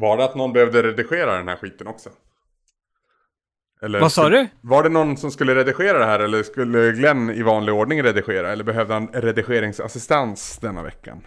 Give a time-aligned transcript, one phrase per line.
[0.00, 2.10] Var det att någon behövde redigera den här skiten också?
[3.82, 4.46] Eller Vad sa du?
[4.60, 8.52] Var det någon som skulle redigera det här eller skulle Glenn i vanlig ordning redigera?
[8.52, 11.20] Eller behövde han redigeringsassistans denna veckan?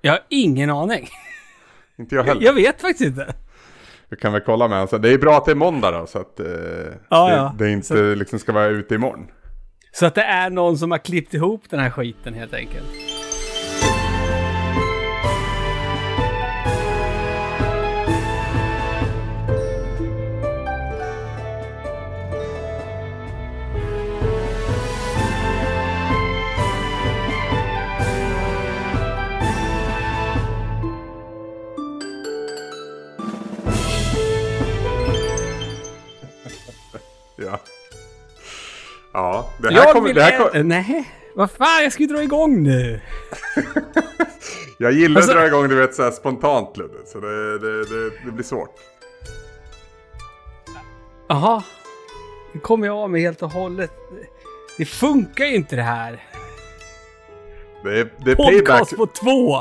[0.00, 1.08] Jag har ingen aning.
[1.98, 2.42] Inte jag heller.
[2.42, 3.34] Jag vet faktiskt inte.
[4.08, 5.02] Vi kan väl kolla med honom.
[5.02, 7.54] Det är bra att det är måndag då så att eh, Ja, det, ja.
[7.58, 9.26] det inte liksom ska vara ute imorgon.
[9.92, 12.86] Så att det är någon som har klippt ihop den här skiten helt enkelt.
[39.12, 40.14] Ja, det här Jag kommer...
[40.14, 43.00] Det här kom, ä- Nej, vad fan, jag ska ju dra igång nu.
[44.78, 46.98] jag gillar Alltså- att dra igång du vet så här spontant Ludde.
[47.06, 48.74] Så det, det, det, det blir svårt.
[51.28, 51.62] Jaha.
[52.52, 53.90] Nu kommer jag av mig helt och hållet.
[54.78, 56.22] Det funkar ju inte det här.
[57.84, 58.66] Det är, det är payback.
[58.78, 59.58] Podcast på två.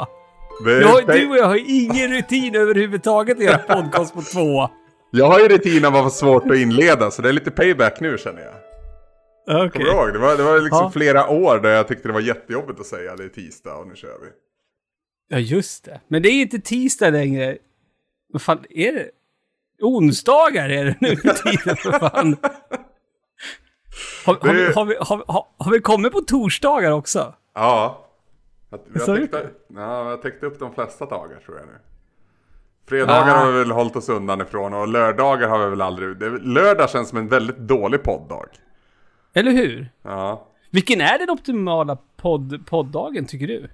[0.66, 4.70] Det pay- du och jag har ingen rutin överhuvudtaget att göra podcast på två.
[5.11, 8.00] Jag har ju rutin av att vara svårt att inleda så det är lite payback
[8.00, 8.54] nu känner jag.
[9.48, 9.70] Okej.
[9.70, 10.14] Kommer du ihåg?
[10.14, 10.92] Det var, det var liksom Ja.
[10.92, 13.95] flera år där jag tyckte det var jättejobbigt att säga det är tisdag och nu
[13.95, 14.28] kör vi.
[15.30, 16.02] Ja, just det.
[16.08, 17.58] Men det är inte tisdag längre.
[18.34, 19.09] Vad fan är det?
[19.81, 22.38] Onsdagar är det nu för tiden för fan.
[24.26, 25.23] Har, har, vi, har, vi,
[25.58, 27.34] har, vi kommit på torsdagar också?
[27.54, 28.08] Ja.
[28.70, 29.50] Att vi Så har är täckt, det.
[29.76, 31.73] ja, upp de flesta dagar tror jag nu.
[32.88, 33.38] Fredagar Ah.
[33.45, 36.17] har vi väl hållit oss undan ifrån och lördagar har vi väl aldrig...
[36.17, 38.45] Det, lördag känns som en väldigt dålig podddag.
[39.33, 39.89] Eller hur?
[40.02, 40.47] Ja.
[40.70, 43.70] Vilken är den optimala podd, podddagen tycker du?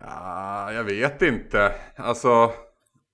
[0.00, 1.72] ja, jag vet inte.
[1.96, 2.50] Alltså,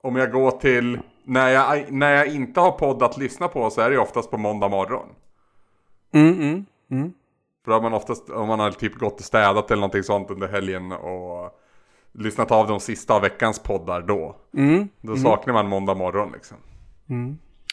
[0.03, 1.01] om jag går till...
[1.29, 4.39] När jag, när jag inte har podd att lyssna på så är det oftast på
[4.39, 5.07] måndag morgon.
[6.13, 7.13] Mm, mm.
[7.65, 10.31] För då har man oftast, om man har typ gått och städat eller någonting sånt
[10.31, 11.61] under helgen och
[12.13, 14.37] lyssnat av de sista av veckans poddar då.
[14.57, 14.89] Mm.
[15.01, 16.57] Då saknar man måndag morgon liksom.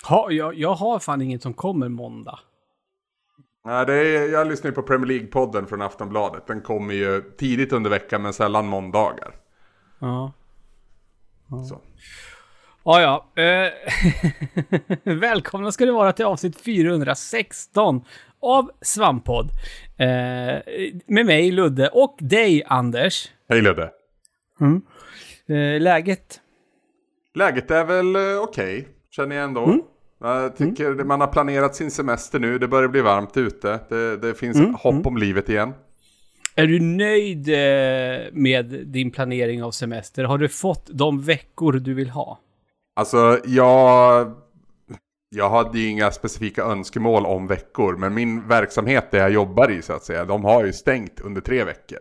[0.07, 2.40] Ha, jag, jag har fan inget som kommer måndag.
[3.66, 6.47] Nej, det är, jag lyssnar ju på Premier League-podden från Aftonbladet.
[6.47, 9.35] Den kommer ju tidigt under veckan men sällan måndagar.
[10.00, 10.34] Ja.
[11.69, 11.81] Så.
[12.84, 13.44] Ja, ja.
[13.44, 13.72] Eh,
[15.19, 18.01] Välkomna ska det vara till avsnitt 416
[18.40, 19.50] av Svampodd.
[19.97, 20.07] Eh,
[21.06, 23.31] med mig, Ludde, och dig, Anders.
[23.50, 23.91] Hej Ludde!
[25.47, 26.41] Eh, läget?
[27.35, 29.78] Läget är väl eh, okej, känner jag ändå.
[30.23, 33.79] Jag tycker det- man har planerat sin semester nu, det börjar bli varmt ute.
[33.89, 35.73] Det, det finns hopp om livet igen.
[36.56, 40.23] Är du nöjd eh, med din planering av semester?
[40.23, 42.39] Har du fått de veckor du vill ha?
[42.95, 44.31] Alltså, jag...
[45.35, 49.81] Jag hade ju inga specifika önskemål om veckor, men min verksamhet där jag jobbar i
[49.81, 51.97] så att säga, de har ju stängt under tre veckor.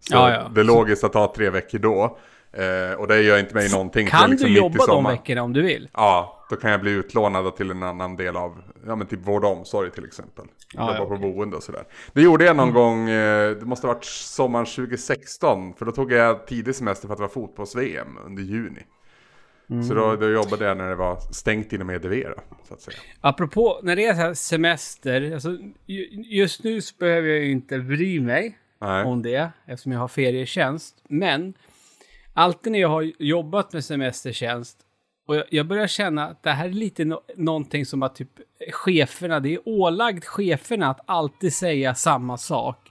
[0.00, 0.50] Så Ja, ja.
[0.54, 2.18] det är logiskt att ta tre veckor då.
[2.52, 4.06] Eh, och det gör inte mig någonting.
[4.06, 5.88] Kan liksom du jobba de veckorna om du vill?
[5.92, 9.44] Ja, då kan jag bli utlånad till en annan del av, ja men typ vård
[9.44, 10.44] och omsorg till exempel.
[10.74, 11.84] Ja, Jobba ja, på boende och sådär.
[12.12, 15.74] Det gjorde jag någon gång, eh, det måste ha varit sommaren 2016.
[15.74, 18.80] För då tog jag tidig semester för att det var fotbolls-VM under juni.
[19.88, 22.96] Så då, då jobbade jag när det var stängt inom EDV då, så att säga.
[23.20, 27.50] Apropå, när det är så här semester, alltså, ju- just nu så behöver jag ju
[27.50, 29.04] inte bry mig Nej.
[29.04, 30.96] om det, eftersom jag har ferietjänst.
[31.08, 31.54] Men,
[32.34, 34.81] alltid när jag har jobbat med semestertjänst,
[35.26, 38.30] och jag, jag börjar känna att det här är lite no någonting som att typ
[38.72, 42.88] cheferna, det är ålagt cheferna att alltid säga samma sak.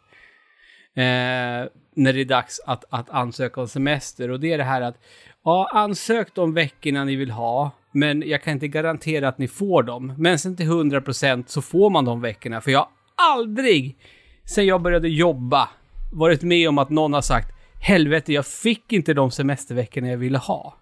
[0.95, 4.31] Eh, när det är dags att, att ansöka om semester.
[4.31, 4.95] Och det är det här att,
[5.43, 9.83] ja, ansök de veckorna ni vill ha, men jag kan inte garantera att ni får
[9.83, 10.13] dem.
[10.17, 12.61] Men sen till 100% så får man de veckorna.
[12.61, 13.97] För jag har aldrig,
[14.45, 15.69] sen jag började jobba,
[16.13, 17.47] varit med om att någon har sagt,
[17.81, 20.80] helvete, jag fick inte de semesterveckorna jag ville ha.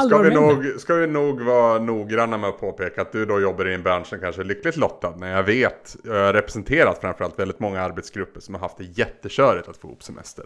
[0.00, 3.68] Ska vi, nog, ska vi nog vara noggranna med att påpeka att du då jobbar
[3.68, 5.14] i en bransch som kanske är lyckligt lottad.
[5.16, 9.68] När jag vet, jag har representerat framförallt väldigt många arbetsgrupper som har haft det jättekörigt
[9.68, 10.44] att få ihop semester.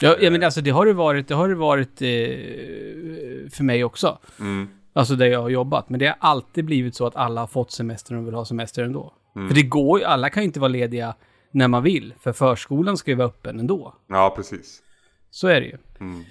[0.00, 3.84] Ja, ja men alltså det har det varit, det har det varit eh, för mig
[3.84, 4.18] också.
[4.40, 4.68] Mm.
[4.92, 5.88] Alltså där jag har jobbat.
[5.90, 8.82] Men det har alltid blivit så att alla har fått semester och vill ha semester
[8.82, 9.14] ändå.
[9.36, 9.48] Mm.
[9.48, 11.14] För det går ju, alla kan ju inte vara lediga
[11.50, 12.14] när man vill.
[12.20, 13.94] För förskolan ska ju vara öppen ändå.
[14.06, 14.82] Ja, precis.
[15.30, 15.76] Så är det ju.
[16.00, 16.24] Mm.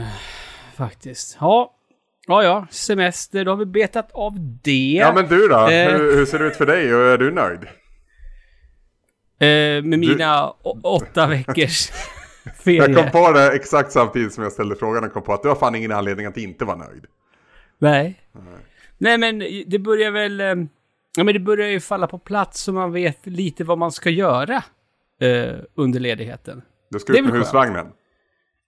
[0.00, 0.06] Eh,
[0.72, 1.36] faktiskt.
[1.40, 1.74] Ja.
[2.26, 2.66] Ja, ja.
[2.70, 4.32] Semester, då har vi betat av
[4.62, 4.96] det.
[5.00, 5.68] Ja men du då?
[5.68, 5.90] Eh.
[5.92, 7.60] Hur, hur ser det ut för dig och är du nöjd?
[9.38, 11.90] Eh, med mina å- åtta veckors
[12.64, 12.78] ferie.
[12.90, 15.48] Jag kom på det exakt samtidigt som jag ställde frågan och kom på att du
[15.48, 17.04] har fan ingen anledning att inte vara nöjd.
[17.78, 18.20] Nej.
[18.98, 20.40] Nej, men det börjar väl...
[20.40, 20.54] eh,
[21.16, 24.10] Ja, men det börjar ju falla på plats så man vet lite vad man ska
[24.10, 24.56] göra
[25.20, 26.62] eh, under ledigheten.
[26.90, 27.86] Du ska ut med husvagnen.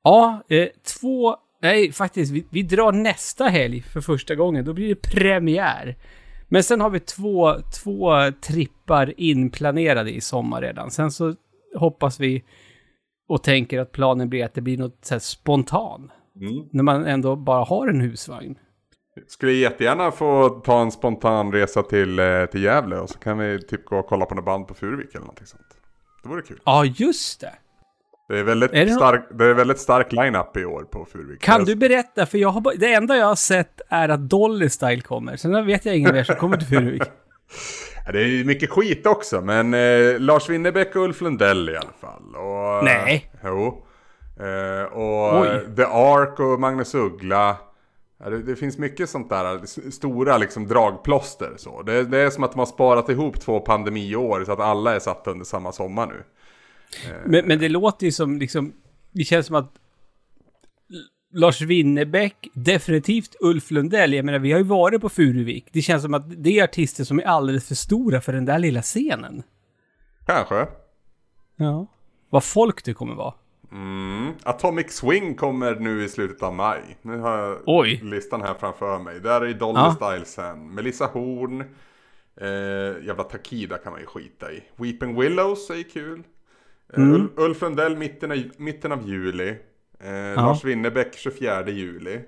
[0.03, 0.69] Ja, eh,
[1.01, 1.37] två...
[1.65, 2.33] Nej, faktiskt.
[2.33, 4.65] Vi, vi drar nästa helg för första gången.
[4.65, 5.97] Då blir det premiär.
[6.49, 10.91] Men sen har vi två, två trippar inplanerade i sommar redan.
[10.91, 11.35] Sen så
[11.77, 12.45] hoppas vi
[13.29, 16.11] och tänker att planen blir att det blir något så spontan.
[16.41, 16.69] Mm.
[16.73, 18.59] När man ändå bara har en husvagn.
[19.27, 23.63] Skulle jättegärna få ta en spontan resa till, eh, till Gävle och så kan vi
[23.63, 25.77] typ gå och kolla på något band på Furuvik eller någonting sånt.
[26.23, 26.61] Det vore kul.
[26.65, 27.55] Ja, just det.
[28.29, 31.41] Det är väldigt, Är det stark, det är väldigt stark line-up i år på Furuvik.
[31.43, 32.27] Kan du berätta?
[32.27, 35.37] För jag har, bara- det enda jag har sett är att Dolly Style kommer.
[35.37, 37.03] Sen vet jag ingen mer som kommer till Furuvik.
[38.13, 42.37] Det är mycket skit också, men eh, Lars Winnerbäck och Ulf Lundell i alla fall.
[42.37, 43.31] Och, Nej.
[43.45, 43.85] Jo.
[44.41, 45.49] Eh, och Oj.
[45.49, 47.57] eh, The Ark och Magnus Uggla.
[48.25, 49.61] Det, det finns mycket sånt där
[49.91, 51.83] stora liksom dragplåster så.
[51.83, 54.99] Det, det är som att de har sparat ihop två pandemiår så att alla är
[54.99, 56.23] satta under samma sommar nu.
[57.27, 58.73] Men, men det låter ju som liksom...
[59.13, 59.73] Det känns som att
[61.33, 64.13] Lars Winnerbäck, definitivt Ulf Lundell.
[64.13, 65.67] Jag menar, vi har ju varit på Furuvik.
[65.73, 68.59] Det känns som att det är artister som är alldeles för stora för den där
[68.59, 69.43] lilla scenen.
[70.27, 70.67] Kanske.
[71.57, 71.87] Ja.
[72.31, 73.35] Vad folk det kommer vara.
[73.73, 74.33] Mm.
[74.43, 76.97] Atomic Swing kommer nu i slutet av maj.
[77.03, 78.01] Nu har jag Oj.
[78.03, 79.21] listan här framför mig.
[79.21, 79.97] Där är Dolly Ja.
[79.97, 81.61] Stylesen, Melissa Horn,
[82.41, 84.63] eh, jävla Takida kan man ju skita i.
[84.77, 86.23] Weeping Willows är kul.
[86.97, 87.15] Eh, Mm.
[87.15, 89.49] Ul- Ulf Lundell mitten av, mitten av juli.
[90.01, 92.21] Eh, Lars Winnerbäck 24 juli.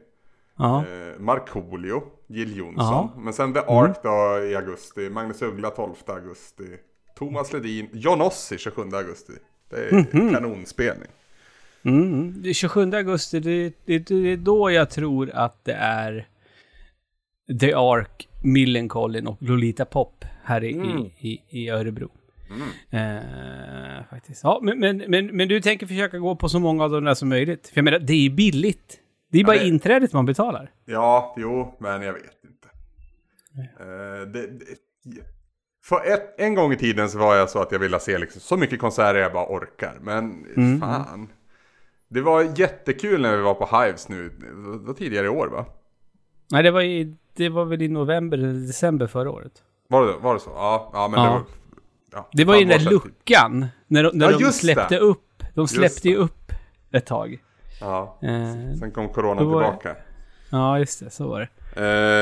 [0.58, 0.84] Ja.
[0.86, 2.86] Eh, Markoolio, Jill Johnson.
[2.86, 3.12] Ja.
[3.16, 5.10] Men sen The Ark då i augusti.
[5.10, 6.76] Magnus Uggla 12 augusti.
[7.18, 9.32] Thomas Ledin, John Ossi 27 augusti.
[9.70, 10.34] Det är Mhm.
[10.34, 11.08] kanonspelning.
[11.84, 12.34] Mm.
[12.42, 16.28] Det är 27 augusti, det, det, det är då jag tror att det är
[17.60, 20.88] The Ark, Millencolin och Lolita Pop här i, Mm.
[20.98, 22.08] i, i, i Örebro.
[22.90, 24.44] Eh, faktiskt.
[24.44, 27.14] Ja, men, men, men, men du tänker försöka gå på så många av de där
[27.14, 27.68] som möjligt?
[27.68, 28.98] För jag menar, det är ju billigt.
[29.32, 30.70] Det är bara det- inträdet man betalar.
[30.84, 32.68] Ja, jo, men jag vet inte.
[33.80, 34.64] Eh, det, det,
[35.84, 38.40] för ett, en gång i tiden så var jag så att jag ville se liksom
[38.40, 39.98] så mycket konserter jag bara orkar.
[40.00, 40.80] Men Mm.
[40.80, 41.28] fan.
[42.08, 44.28] Det var jättekul när vi var på Hives nu.
[44.28, 45.66] Det var tidigare i år va?
[46.50, 49.52] Nej, det var, i, det var väl i november eller december förra året.
[49.88, 50.50] Var det, var det så?
[50.50, 51.26] Ja, ja men Ja.
[51.26, 51.42] det var...
[52.16, 53.04] Ja, Det var ju den där sedan, typ.
[53.04, 53.66] luckan.
[53.86, 54.98] När de, när Ja, de släppte det.
[54.98, 55.42] upp.
[55.54, 56.52] De släppte ju upp
[56.92, 57.38] ett tag.
[57.80, 58.28] Ja, Eh,
[58.80, 59.96] sen kom corona var det- tillbaka.
[60.50, 61.10] ja, just det.
[61.10, 61.48] Så var det.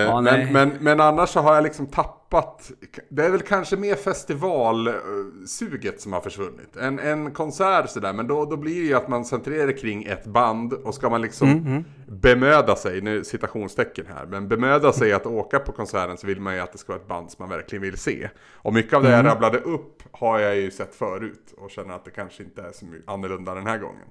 [0.06, 0.44] Eh, nej.
[0.44, 2.23] men, men, men annars så har jag liksom tappat,
[3.08, 6.76] det är väl kanske mer festivalsuget som har försvunnit.
[6.76, 10.24] En, en konsert sådär, men då, då blir det ju att man centrerar kring ett
[10.26, 15.26] band och ska man liksom Mm, bemöda sig, nu citationstecken här, men bemöda sig att
[15.26, 17.48] åka på konserten så vill man ju att det ska vara ett band som man
[17.58, 18.28] verkligen vill se.
[18.52, 19.26] Och mycket av det Mm.
[19.26, 22.72] jag rabblade upp har jag ju sett förut och känner att det kanske inte är
[22.72, 24.04] så annorlunda den här gången.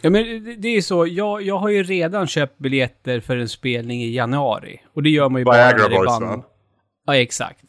[0.00, 0.24] Ja, men
[0.60, 1.06] det- är ju så.
[1.06, 4.80] Jag, jag har ju redan köpt biljetter för en spelning i januari.
[4.94, 6.24] Och det gör man ju bara Viagra när det är band.
[6.24, 6.42] va?
[7.06, 7.64] Ja, exakt.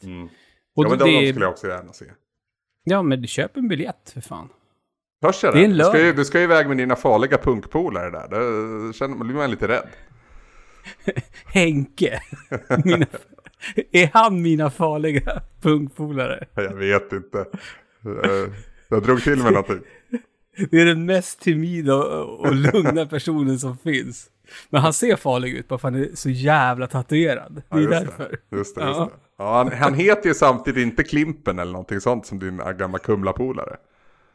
[0.76, 2.04] Och Ja men det, de, skulle jag också gärna se.
[2.84, 4.48] Ja, men köp en biljett för fan.
[5.22, 7.38] Törs jag Det är en Du ska, ju, du ska ju iväg med dina farliga
[7.38, 8.28] punkpolare där.
[8.86, 9.88] Då känner man, blir man lite rädd.
[11.44, 12.20] Henke.
[12.84, 13.06] Mina,
[13.92, 16.46] är han mina farliga punkpolare?
[16.54, 17.38] Jag vet inte.
[17.38, 18.52] Eh,
[18.88, 19.80] Jag drog till med någonting.
[20.70, 24.30] Det är den mest timida och, och lugna personen som finns.
[24.70, 27.62] Men han ser farlig ut bara för att han är så jävla tatuerad.
[27.68, 28.38] Ja, Det är just därför.
[28.50, 28.56] Det.
[28.56, 28.88] Just det, Ja.
[28.88, 29.18] just det.
[29.38, 33.76] Ja, han, han heter ju samtidigt inte Klimpen eller någonting sånt som din gamla Kumla-polare.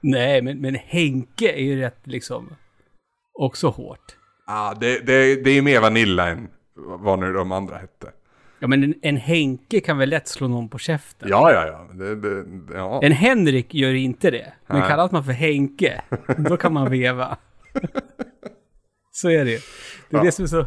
[0.01, 2.49] Nej, men, men Henke är ju rätt liksom
[3.33, 4.15] också hårt.
[4.47, 8.11] Ja, det, det, det är ju mer Vanilla än vad nu de andra hette.
[8.59, 11.29] Ja, men en, en Henke kan väl lätt slå någon på käften?
[11.29, 11.87] Ja, ja, ja.
[11.93, 12.99] Det, det, ja.
[13.03, 14.53] En Henrik gör inte det.
[14.67, 14.89] Men Nej.
[14.89, 16.01] kallas man för Henke,
[16.37, 17.37] då kan man veva.
[19.21, 19.59] så är det ju.
[20.09, 20.23] Det är Ja.
[20.23, 20.65] det som är så,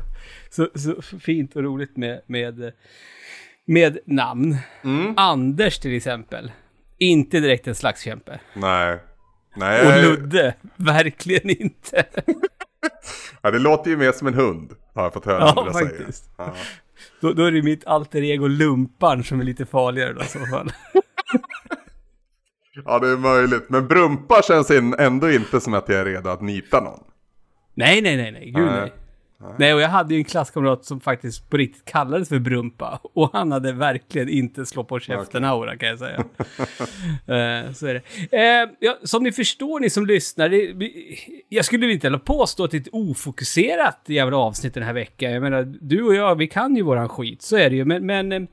[0.51, 2.73] så, så fint och roligt med, med,
[3.67, 4.57] med namn.
[4.85, 5.15] Mm.
[5.17, 6.53] Anders till exempel.
[6.99, 8.41] Inte direkt en slagskämpe.
[8.55, 8.95] Nej.
[8.95, 9.01] Och
[9.59, 12.05] Nej, Ludde, verkligen inte.
[13.43, 14.73] ja, det låter ju mer som en hund.
[14.95, 16.25] Har jag fått höra Ja, andra faktiskt.
[16.25, 16.35] säga.
[16.37, 16.55] Ja.
[17.21, 20.39] Då, då är det mitt alter ego Lumpan som är lite farligare då i så
[20.47, 20.73] fall.
[22.85, 23.65] ja, det är möjligt.
[23.71, 27.05] Men Brumpa känns ändå inte som att jag är redo att nita någon.
[27.81, 28.51] Nej, nej, nej, nej.
[28.51, 28.93] Gud nej.
[29.59, 33.01] Nej, och jag hade ju en klasskamrat som faktiskt på riktigt kallades för Brumpa.
[33.15, 36.19] Och han hade verkligen inte slå på käften-aura kan jag säga.
[36.19, 38.03] uh, så är det.
[38.37, 40.75] Uh, ja, som ni förstår, ni som lyssnar, det,
[41.49, 45.33] jag skulle inte påstå att det är ett ofokuserat jävla avsnitt den här veckan.
[45.33, 47.85] Jag menar, du och jag, vi kan ju våran skit, så är det ju.
[47.85, 48.49] Men, men uh,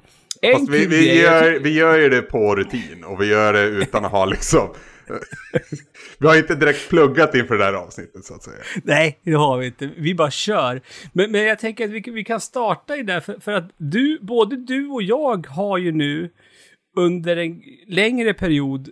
[0.54, 4.06] Fast vi, vi, gör, vi gör ju det på rutin och vi gör det utan
[4.06, 4.70] att ha liksom
[6.20, 8.58] vi har inte direkt pluggat inför det här avsnittet så att säga.
[8.84, 9.90] Nej, det har vi inte.
[9.98, 10.82] Vi bara kör.
[11.14, 14.20] Men, men jag tänker att vi, vi kan starta i det för, för att du,
[14.22, 16.30] både du och jag har ju nu
[16.98, 18.90] under en längre period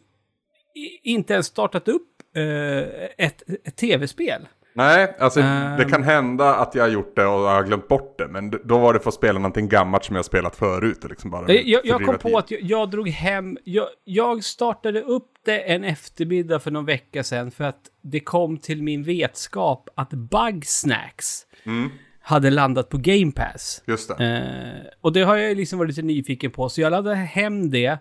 [1.03, 4.47] inte ens startat upp eh, ett, ett tv-spel.
[4.77, 8.17] Nej, alltså um, det kan hända att jag har gjort det och har glömt bort
[8.17, 8.27] det.
[8.27, 11.03] Men då var det för att spela någonting gammalt som jag spelat förut.
[11.03, 15.01] Och liksom bara jag, jag kom på att jag, jag drog hem, jag, jag, startade
[15.01, 19.89] upp det en eftermiddag för någon vecka sedan för att det kom till min vetskap
[19.95, 21.89] att Bugsnacks mm.
[22.21, 23.83] hade landat på Game Pass.
[23.87, 24.25] Just det.
[24.25, 27.97] Eh, och det har jag liksom varit lite nyfiken på, så jag laddade hem det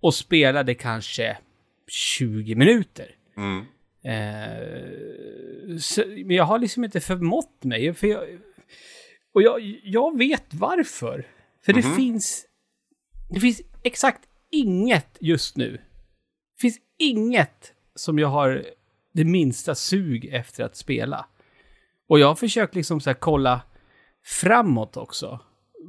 [0.00, 1.36] och spelade kanske
[1.88, 3.06] 20 minuter.
[3.36, 3.64] Mm.
[4.02, 7.94] Eh, så, men jag har liksom inte förmått mig.
[7.94, 8.24] För jag,
[9.34, 11.26] och jag, jag vet varför.
[11.64, 11.90] För mm -hmm.
[11.90, 12.44] det finns...
[13.30, 15.72] Det finns exakt inget just nu.
[15.72, 18.64] Det finns inget som jag har
[19.12, 21.26] det minsta sug efter att spela.
[22.08, 23.62] Och jag har försökt liksom så kolla
[24.24, 25.40] framåt också.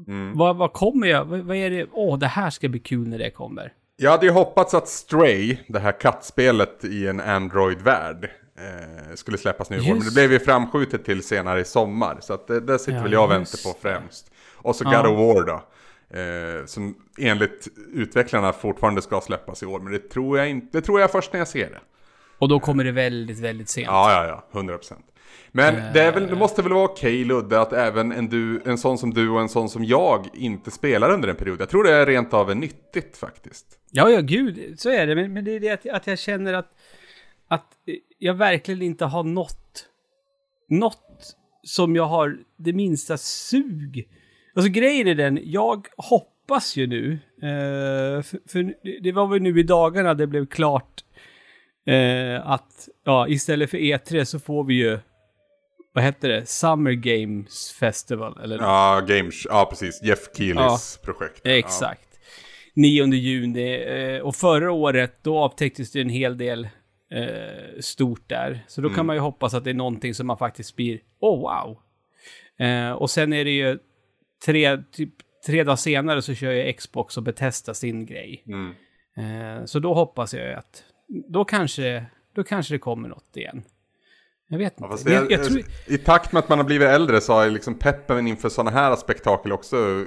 [0.07, 0.37] Mm.
[0.37, 1.25] Vad, vad kommer jag?
[1.25, 1.87] Vad, vad är det?
[1.91, 3.73] Åh, oh, det här ska bli kul när det kommer.
[4.01, 9.69] Jag hade ju hoppats att Stray, det här kattspelet i en Android-värld, eh, skulle släppas
[9.69, 9.95] nu i år.
[9.95, 12.17] Men det blev ju framskjutet till senare i sommar.
[12.21, 14.31] Så att det, det sitter ja, väl jag och väntar på främst.
[14.55, 15.01] Och så ja.
[15.01, 15.63] God of War då.
[16.19, 19.79] Eh, som enligt utvecklarna fortfarande ska släppas i år.
[19.79, 20.77] Men det tror jag inte.
[20.77, 21.79] Det tror jag först när jag ser det.
[22.37, 23.87] Och då kommer det väldigt, väldigt sent.
[23.87, 24.59] Ja, ja, ja.
[24.59, 25.05] 100 procent.
[25.51, 28.77] Men det, är väl, det måste väl vara okej Ludde att även en, du, en
[28.77, 31.61] sån som du och en sån som jag inte spelar under en period.
[31.61, 33.79] Jag tror det är rent av nyttigt faktiskt.
[33.91, 35.15] Ja, ja, gud, så är det.
[35.15, 36.71] Men, men det är det att, att jag känner att,
[37.47, 37.65] att
[38.19, 39.85] jag verkligen inte har nått,
[40.69, 44.07] något som jag har det minsta sug.
[44.55, 49.59] Alltså grejen är den, jag hoppas ju nu, eh, för, för, det var väl nu
[49.59, 51.03] i dagarna det blev klart
[51.85, 54.99] eh, att ja, istället för E3 så får vi ju
[55.93, 56.45] vad hette det?
[56.45, 58.39] Summer Games Festival?
[58.43, 60.03] Eller ja, Games, ja precis.
[60.03, 61.41] Jeff Keelys ja, projekt.
[61.43, 62.09] Exakt.
[62.11, 62.19] Ja.
[62.75, 63.73] 9 juni.
[63.73, 66.69] Eh, och förra året, då avtäcktes det en hel del
[67.11, 68.65] eh, stort där.
[68.67, 68.95] Så då mm.
[68.95, 71.77] kan man ju hoppas att det är någonting som man faktiskt blir, oh wow.
[72.67, 73.79] Eh, och sen är det ju
[74.45, 75.13] tre, typ,
[75.45, 78.43] tre dagar senare så kör ju Xbox och betestar sin grej.
[78.47, 78.73] Mm.
[79.17, 82.05] Eh, så då hoppas jag att, då kanske,
[82.35, 83.63] då kanske det kommer något igen.
[84.51, 85.11] Jag vet inte.
[85.11, 85.61] Ja, jag, jag, tror...
[85.85, 88.95] I takt med att man har blivit äldre så har liksom peppen inför sådana här
[88.95, 90.05] spektakel också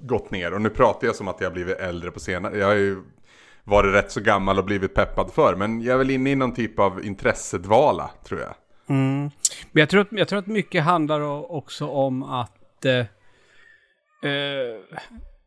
[0.00, 0.54] gått ner.
[0.54, 2.58] Och nu pratar jag som att jag har blivit äldre på senare.
[2.58, 3.02] Jag har ju
[3.64, 5.56] varit rätt så gammal och blivit peppad för.
[5.56, 8.54] Men jag är väl inne i någon typ av intressedvala, tror jag.
[8.88, 9.30] Mm.
[9.72, 11.20] Men jag tror, att, jag tror att mycket handlar
[11.52, 12.84] också om att...
[12.84, 12.98] Eh,
[14.30, 14.80] eh,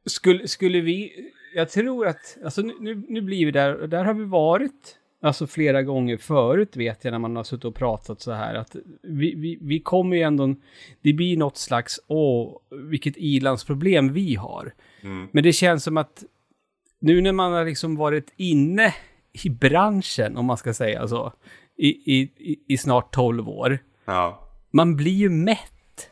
[0.06, 1.12] skulle, skulle vi...
[1.56, 2.38] Jag tror att...
[2.44, 6.76] Alltså nu, nu blir vi där, och där har vi varit Alltså flera gånger förut
[6.76, 10.18] vet jag när man har suttit och pratat så här att vi, vi, vi kommer
[10.18, 10.56] ju ändå,
[11.02, 14.74] det blir något slags, åh, vilket ilandsproblem vi har.
[15.02, 15.28] Mm.
[15.32, 16.24] Men det känns som att
[17.00, 18.94] nu när man har liksom varit inne
[19.46, 21.34] i branschen, om man ska säga så,
[21.78, 22.32] i, i,
[22.68, 23.80] i snart 12 år.
[24.06, 24.50] Ja.
[24.72, 26.10] Man blir ju mätt.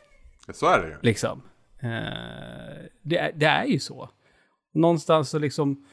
[0.52, 0.96] Så är det ju.
[1.02, 1.42] Liksom.
[1.84, 4.10] Uh, det, det är ju så.
[4.74, 5.84] Någonstans så liksom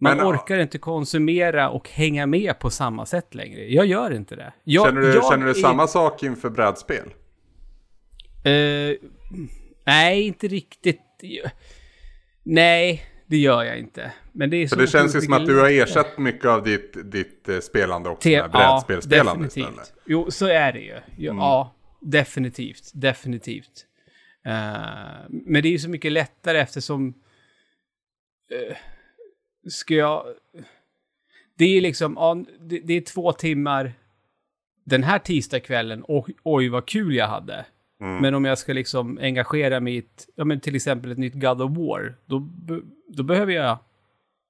[0.00, 3.72] man Men, orkar inte konsumera och hänga med på samma sätt längre.
[3.72, 4.52] Jag gör inte det.
[4.64, 7.06] Jag, känner du, känner du samma sak inför brädspel?
[8.46, 8.96] Uh,
[9.86, 11.00] nej, inte riktigt.
[12.42, 14.12] Nej, det gör jag inte.
[14.32, 17.12] Men det är För det känns ju som att du har ersatt mycket av ditt,
[17.12, 19.94] ditt uh, spelande också med brädspelspelande ja, istället.
[20.06, 21.00] Jo, så är det ju.
[21.16, 21.38] Ja, mm.
[21.38, 22.90] ja definitivt.
[22.94, 23.86] Definitivt.
[24.46, 24.52] Uh,
[25.28, 27.08] men det är ju så mycket lättare eftersom...
[27.08, 28.76] Uh,
[29.68, 30.24] ska jag...
[31.58, 33.92] Det är liksom, ja, det, det, är två timmar
[34.84, 37.66] den här tisdagskvällen och oj vad kul jag hade.
[38.00, 38.16] Mm.
[38.16, 41.34] Men om jag ska liksom engagera mig i ett, ja men till exempel ett nytt
[41.34, 42.48] God of War, då,
[43.08, 43.78] då behöver jag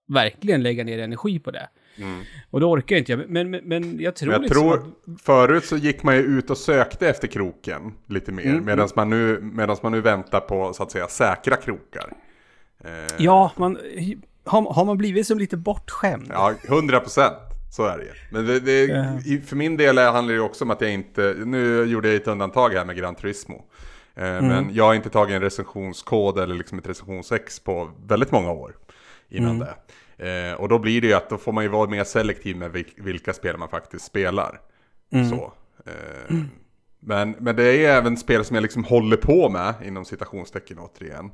[0.08, 1.68] verkligen lägga ner energi på det.
[1.98, 2.20] Mm.
[2.50, 3.16] Och då orkar jag inte.
[3.16, 5.22] Men, men, men jag tror jag liksom tror, att...
[5.22, 8.46] Förut så gick man ju ut och sökte efter kroken lite mer.
[8.46, 8.64] Mm.
[8.64, 9.40] Medan man, nu,
[9.82, 12.12] man nu väntar på så att säga säkra krokar.
[12.84, 12.90] Eh...
[13.18, 13.78] Ja, man,
[14.46, 16.26] har, har man blivit som lite bortskämd?
[16.30, 17.36] Ja, hundra procent.
[17.72, 18.04] Så är det.
[18.30, 22.08] Men det, det, för min del handlar det också om att jag inte, nu gjorde
[22.08, 23.64] jag ett undantag här med Gran Turismo.
[24.14, 28.50] Eh, Men jag har inte tagit en recensionskod eller liksom ett recensionsex på väldigt många
[28.50, 28.76] år
[29.28, 29.74] innan det.
[30.50, 32.70] Eh, och då blir det ju att då får man ju vara mer selektiv med
[32.70, 34.60] vil- vilka spel man faktiskt spelar.
[35.30, 35.52] Så.
[35.86, 36.36] Eh,
[37.00, 41.30] men, men det är även spel som jag liksom håller på med, inom citationstecken återigen.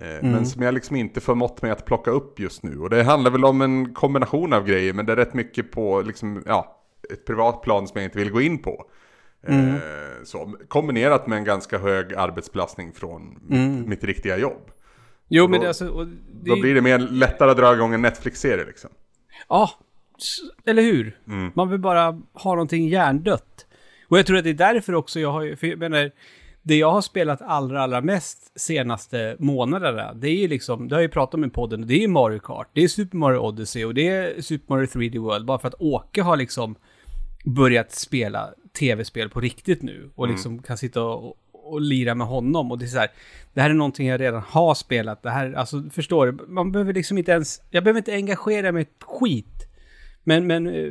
[0.00, 2.78] Eh, Men som jag liksom inte förmått mig att plocka upp just nu.
[2.78, 6.00] Och det handlar väl om en kombination av grejer, men det är rätt mycket på
[6.02, 6.80] liksom, ja,
[7.12, 8.84] ett privat plan som jag inte vill gå in på.
[9.46, 9.74] Eh,
[10.24, 14.70] så, kombinerat med en ganska hög arbetsbelastning från mitt, mitt riktiga jobb.
[15.28, 17.74] Jo, Och men då- det, alltså, och det, Då blir det mer lättare att dra
[17.74, 18.90] igång en Netflix-serie liksom.
[19.48, 19.70] Ja,
[20.66, 21.18] eller hur?
[21.54, 23.66] Man vill bara ha någonting hjärndött.
[24.08, 26.10] Och jag tror att det är därför också jag har ju, för jag menar,
[26.66, 31.00] det jag har spelat allra, allra mest senaste månaderna, det är ju liksom, det har
[31.00, 33.84] jag ju pratat om i podden, det är Mario Kart, det är Super Mario Odyssey
[33.84, 36.74] och det är Super Mario 3D World, bara för att Åke har liksom
[37.44, 42.70] börjat spela tv-spel på riktigt nu och liksom kan sitta och, och lira med honom
[42.70, 43.10] och det är så här,
[43.54, 46.92] det här är någonting jag redan har spelat, det här, alltså förstår du, man behöver
[46.92, 49.70] liksom inte ens, jag behöver inte engagera mig ett skit.
[50.26, 50.90] Men, men eh,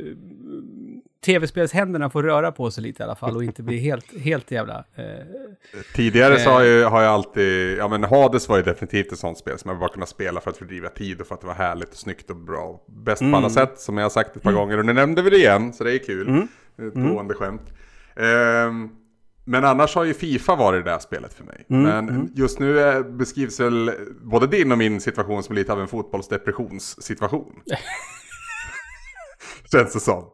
[1.24, 4.84] tv-spelshänderna får röra på sig lite i alla fall och inte bli helt, helt jävla...
[4.94, 5.04] Eh,
[5.94, 9.38] Tidigare så har jag, har jag alltid, ja men Hades var ju definitivt ett sånt
[9.38, 11.54] spel som jag bara kunnat spela för att fördriva tid och för att det var
[11.54, 12.80] härligt och snyggt och bra.
[12.88, 15.30] Bäst på alla sätt som jag har sagt ett par gånger och nu nämnde vi
[15.30, 16.46] det igen så det är kul.
[16.88, 17.72] Ett gående skämt.
[18.16, 18.88] Ehm,
[19.44, 21.64] men annars har ju Fifa varit det där spelet för mig.
[21.68, 23.90] Men just nu är, beskrivs väl
[24.22, 27.52] både din och min situation som lite av en fotbollsdepressionssituation.
[29.72, 30.24] Känns det som.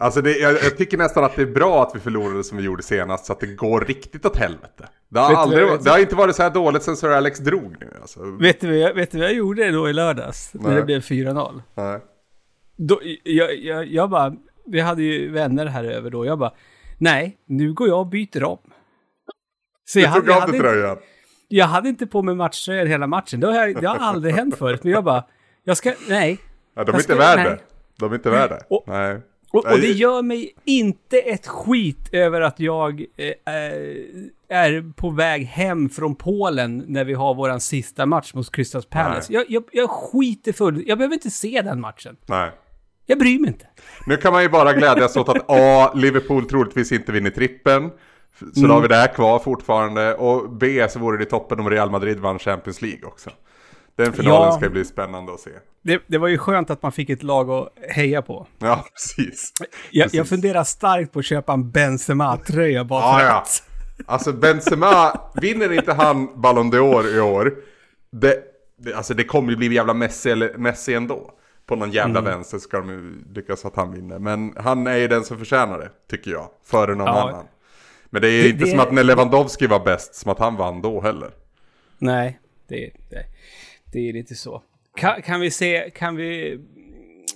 [0.00, 2.64] Alltså det, jag, jag tycker nästan att det är bra att vi förlorade som vi
[2.64, 4.88] gjorde senast så att det går riktigt åt helvete.
[5.08, 7.76] Det har, aldrig, jag- det har inte varit så här dåligt sen Sir Alex drog
[7.80, 7.90] nu.
[8.00, 8.20] Alltså.
[8.40, 10.50] vet, du vad jag, vet du vad jag gjorde då i lördags?
[10.54, 10.76] När Nej.
[10.76, 11.62] det blev 4-0?
[11.74, 12.00] Nej.
[12.76, 14.34] Då, jag, jag, bara,
[14.66, 16.52] vi hade ju vänner här över då, jag bara,
[16.98, 18.58] nej, nu går jag och byter om.
[19.84, 20.96] Så Du jag, hade, tog jag, av hade dig inte, tröjan.
[21.48, 24.84] jag hade inte på mig matchtröjan hela matchen, det har, det har aldrig hänt förut,
[24.84, 25.24] men jag bara,
[25.64, 26.38] jag ska, nej.
[26.76, 27.58] Ja, de är inte ska- värda det.
[27.98, 28.80] De är inte värda det.
[28.86, 29.20] Nej.
[29.52, 33.72] Och, och det gör mig inte ett skit över att jag eh, eh,
[34.48, 39.32] är på väg hem från Polen när vi har våran sista match mot Crystal Palace.
[39.32, 40.82] Jag, jag, jag skiter full.
[40.86, 42.16] Jag behöver inte se den matchen.
[42.26, 42.50] Nej.
[43.06, 43.66] Jag bryr mig inte.
[44.06, 45.92] Nu kan man ju bara glädjas åt att A.
[45.94, 47.90] Liverpool troligtvis inte vinner trippen.
[48.54, 50.14] Så då har vi det här kvar fortfarande.
[50.14, 50.86] Och B.
[50.90, 53.30] så vore det toppen om Real Madrid vann Champions League också.
[54.04, 54.52] Den finalen Ja.
[54.56, 55.50] ska bli spännande att se.
[55.82, 58.46] Det, det var ju skönt att man fick ett lag att heja på.
[58.58, 59.52] Ja, precis.
[59.90, 60.18] Jag, Precis.
[60.18, 63.36] jag funderar starkt på att köpa en Benzema-tröja bara Ja, för ja.
[63.38, 63.62] att.
[64.06, 67.54] Alltså Benzema, vinner inte han Ballon d'Or i år,
[68.12, 68.42] det,
[68.78, 71.30] det, alltså det kommer ju bli jävla Messi, eller, Messi ändå.
[71.66, 72.30] På någon jävla Mm.
[72.32, 74.18] vänster ska de ju lyckas att han vinner.
[74.18, 76.48] Men han är ju den som förtjänar det, tycker jag.
[76.64, 77.28] Före någon Ja.
[77.28, 77.44] annan.
[78.10, 80.82] Men det är ju inte som att när Lewandowski var bäst, som att han vann
[80.82, 81.30] då heller.
[81.98, 83.24] Nej, det, det,
[83.92, 84.62] det är lite så.
[84.96, 86.60] Kan, kan vi se, kan vi...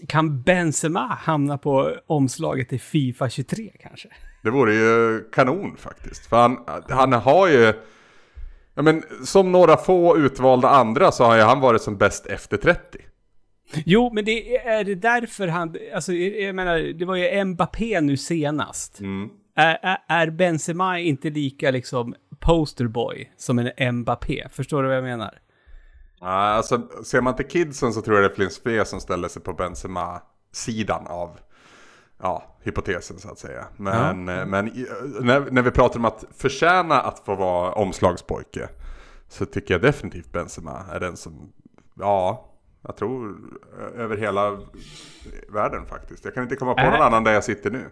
[0.08, 4.08] Kan Benzema hamna på omslaget i Fifa 23 kanske?
[4.42, 6.26] Det vore ju kanon faktiskt.
[6.26, 7.72] För han, han har ju...
[8.74, 12.56] Ja men som några få utvalda andra så har ju han varit som bäst efter
[12.56, 12.98] 30.
[13.84, 15.76] Jo, men det är det därför han...
[15.94, 19.00] Alltså, jag menar, det var ju Mbappé nu senast.
[19.56, 24.48] Är, är, är Benzema inte lika liksom posterboy som en Mbappé?
[24.50, 25.38] Förstår du vad jag menar?
[26.24, 29.42] Ja, alltså ser man till kidsen så tror jag det finns fler som ställer sig
[29.42, 31.30] på Benzema-sidan av
[32.22, 33.64] ja, hypotesen så att säga.
[33.76, 34.86] Men, eh, men i-
[35.20, 38.68] när, när vi pratar om att förtjäna att få vara omslagspojke
[39.28, 41.52] så tycker jag definitivt Benzema är den som,
[41.94, 42.50] ja,
[42.82, 43.36] jag tror
[43.80, 44.58] ö- över hela
[45.48, 46.24] världen faktiskt.
[46.24, 46.90] Jag kan inte komma på Äh.
[46.90, 47.84] någon annan där jag sitter nu.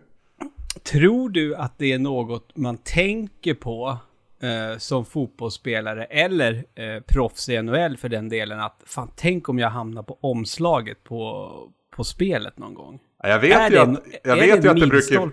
[0.82, 3.96] Tror du att det är något man tänker på
[4.42, 9.58] eh, som fotbollsspelare eller eh, proffs i NHL för den delen att fan tänk om
[9.58, 11.50] jag hamnar på omslaget på,
[11.90, 12.98] på spelet någon gång?
[13.22, 13.88] Ja, Jag vet är ju att,
[14.24, 15.32] jag vet det ju att det brukar?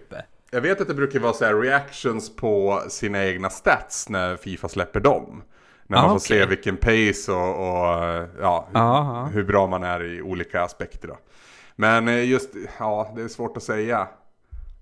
[0.51, 4.67] Jag vet att det brukar vara så här reactions på sina egna stats när Fifa
[4.69, 5.43] släpper dem.
[5.87, 6.39] När Ah, man får okej.
[6.39, 9.25] se vilken pace och, och ja, hur, Aha.
[9.25, 11.07] hur bra man är i olika aspekter.
[11.07, 11.17] Då.
[11.75, 14.07] Men eh, just, ja, det är svårt att säga.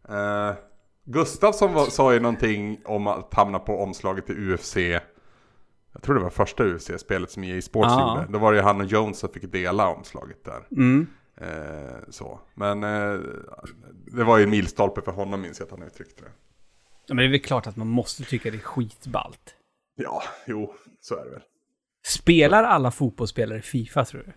[0.10, 0.52] Uh,
[1.10, 4.76] Gustafsson var, sa ju någonting om att hamna på omslaget till UFC.
[5.94, 8.16] Jag tror det var första UFC-spelet som EA Sports Ah.
[8.20, 8.32] gjorde.
[8.32, 10.68] Då var det ju han och Jones som fick dela omslaget där.
[10.72, 11.08] Mm.
[11.42, 12.40] Eh, så.
[12.56, 13.20] Men eh,
[14.12, 16.32] det var ju en milstolpe för honom minns jag att han uttryckte det.
[17.08, 19.56] Ja, men det är väl klart att man måste tycka det är skitballt.
[19.96, 21.42] Ja, jo, så är det väl.
[22.08, 24.34] Spelar alla fotbollsspelare Fifa tror du?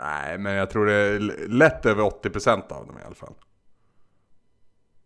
[0.00, 3.34] Nej, men jag tror det är lätt över 80% av dem i alla fall.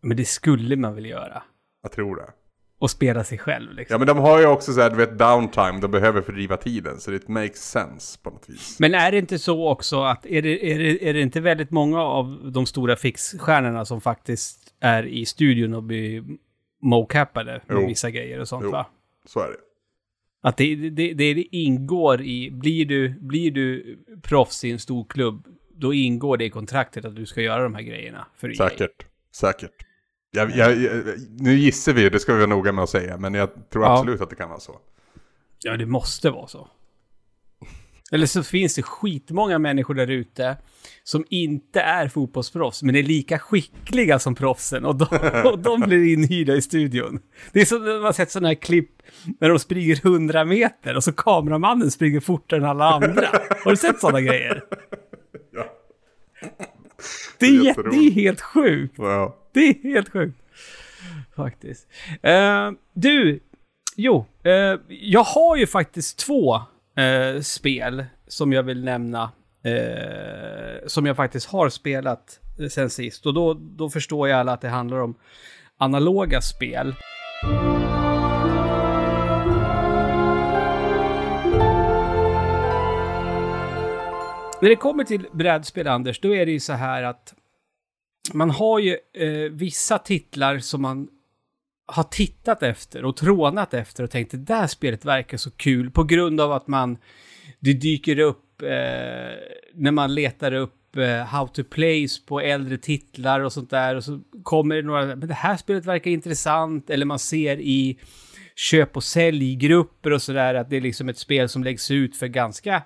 [0.04, 1.42] Men det skulle man väl göra?
[1.82, 2.32] Jag tror det.
[2.78, 3.72] och spela sig själv.
[3.72, 3.94] Liksom.
[3.94, 7.00] Ja men de har ju också så här, du vet, downtime, de behöver fördriva tiden.
[7.00, 8.76] Så det makes sense på något vis.
[8.80, 11.70] Men är det inte så också att, är det, är det, är det inte väldigt
[11.70, 16.24] många av de stora fixstjärnorna som faktiskt är i studion och blir
[16.82, 17.86] mocappade med Jo.
[17.86, 18.70] vissa grejer och sånt Jo.
[18.70, 18.86] va?
[19.26, 19.56] Så är det.
[20.42, 25.46] Att det, det, det, ingår i, blir du, blir du proffs i en stor klubb,
[25.74, 28.68] då ingår det i kontraktet att du ska göra de här grejerna för EA.
[28.68, 29.06] Säkert.
[29.34, 29.70] Säkert.
[30.34, 31.02] Jag, jag, jag,
[31.38, 33.16] nu gissar vi, det ska vi vara noga med att säga.
[33.16, 33.92] Men jag tror Ja.
[33.98, 34.78] absolut att det kan vara så.
[35.62, 36.68] Ja, det måste vara så.
[38.12, 40.56] Eller så finns det skitmånga människor där ute
[41.02, 45.06] som inte är fotbollsproffs, men är lika skickliga som proffsen och de,
[45.52, 47.20] och de blir inhyrda i studion.
[47.52, 48.90] Det är som när man sett sådana här klipp
[49.40, 53.28] när de springer 100 meter och så kameramannen springer fortare än alla andra.
[53.64, 54.64] Har du sett sådana grejer?
[55.52, 55.64] Ja.
[57.38, 58.94] Det är, jätte, det är helt sjukt.
[58.98, 59.36] Ja.
[59.54, 60.38] Det är helt sjukt.
[61.36, 61.88] Faktiskt.
[62.22, 63.40] Eh, du,
[63.96, 66.54] jo, eh, jag har ju faktiskt två
[66.96, 69.30] eh, spel som jag vill nämna.
[69.62, 73.26] Eh, som jag faktiskt har spelat eh, sen sist.
[73.26, 75.14] Och då, då förstår jag alla att det handlar om
[75.78, 76.94] analoga spel.
[84.60, 87.34] När det kommer till brädspel, Anders, då är det ju så här att
[88.32, 91.08] man har ju eh, vissa titlar som man
[91.86, 95.90] har tittat efter och trånat efter och tänkt det där spelet verkar så kul.
[95.90, 96.98] På grund av att man,
[97.60, 98.68] det dyker upp eh,
[99.74, 104.04] när man letar upp eh, how to plays på äldre titlar och sånt där och
[104.04, 106.90] så kommer det några, men det här spelet verkar intressant.
[106.90, 107.98] Eller man ser i
[108.56, 112.26] köp och säljgrupper och sådär att det är liksom ett spel som läggs ut för
[112.26, 112.82] ganska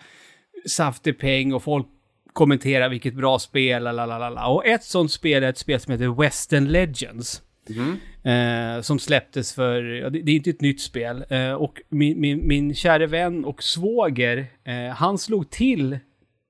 [0.66, 1.86] saftig peng och folk
[2.32, 4.48] kommenterar vilket bra spel, la, la, la, la, la.
[4.48, 7.42] Och ett sånt spel är ett spel som heter Western Legends.
[8.22, 11.24] Eh, som släpptes för, ja, det, det är inte ett nytt spel.
[11.28, 15.92] Eh, och min, min, min kära vän och svåger, eh, han slog till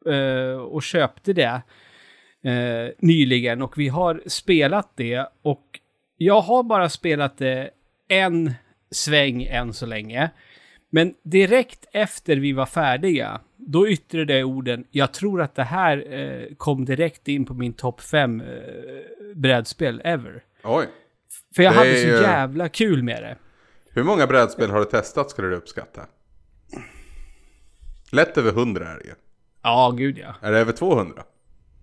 [0.07, 1.62] eh, och köpte det
[2.45, 3.62] eh, nyligen.
[3.62, 5.27] Och vi har spelat det.
[5.43, 5.64] Och
[6.17, 7.71] jag har bara spelat det
[8.09, 8.55] en
[8.91, 10.31] sväng än så länge.
[10.90, 16.12] Men direkt efter vi var färdiga, då yttrade jag orden, jag tror att det här
[16.12, 18.46] eh, kom direkt in på min topp 5 eh,
[19.35, 20.42] brädspel ever.
[20.64, 20.87] Oj.
[21.57, 23.37] För jag Det hade så ju- jävla kul med det.
[23.90, 26.01] Hur många brädspel har du testat skulle du uppskatta?
[28.12, 29.14] Lätt över 100 är det ju.
[29.62, 30.35] Ja, gud ja.
[30.42, 31.22] Är det över 200?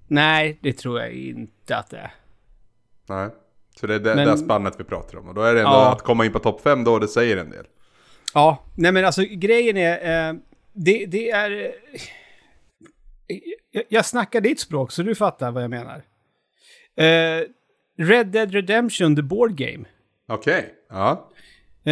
[0.07, 2.13] Nej, det tror jag inte att det är.
[3.09, 3.29] Nej.
[3.79, 5.27] Så det är det, Men- det spannet vi pratar om.
[5.27, 5.91] Och då är det ändå Ja.
[5.91, 7.65] att komma in på topp 5 då, det säger en del.
[8.35, 10.35] Ja, nej men alltså grejen är, eh,
[10.73, 11.51] det, det är...
[13.27, 13.39] Eh,
[13.89, 16.03] jag, snackar ditt språk så du fattar vad jag menar.
[16.97, 17.43] Eh,
[17.97, 19.85] Red Dead Redemption, the board game.
[20.27, 20.73] Okej.
[20.89, 21.31] Ja.
[21.83, 21.91] Eh,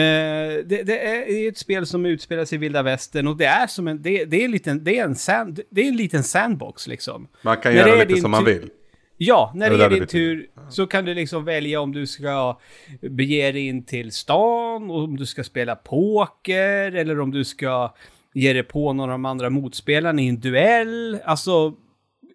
[0.65, 3.87] det, det är ett spel som utspelar sig i vilda västern och det är som
[3.87, 6.87] en, det, det är en liten, det är en, sand, det är en liten sandbox
[6.87, 7.27] liksom.
[7.41, 8.69] Man kan När göra lite som man vill.
[9.17, 12.59] Ja, när Det det är din tur så kan du liksom välja om du ska
[13.01, 17.93] bege dig in till stan, och om du ska spela poker eller om du ska
[18.33, 21.19] ge dig på någon av de andra motspelarna i en duell.
[21.25, 21.73] Alltså,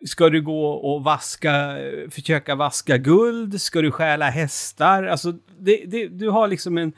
[0.06, 1.76] ska du gå och vaska,
[2.10, 3.60] försöka vaska guld?
[3.60, 5.04] Ska du stjäla hästar?
[5.04, 6.92] Alltså, det, det, du har liksom en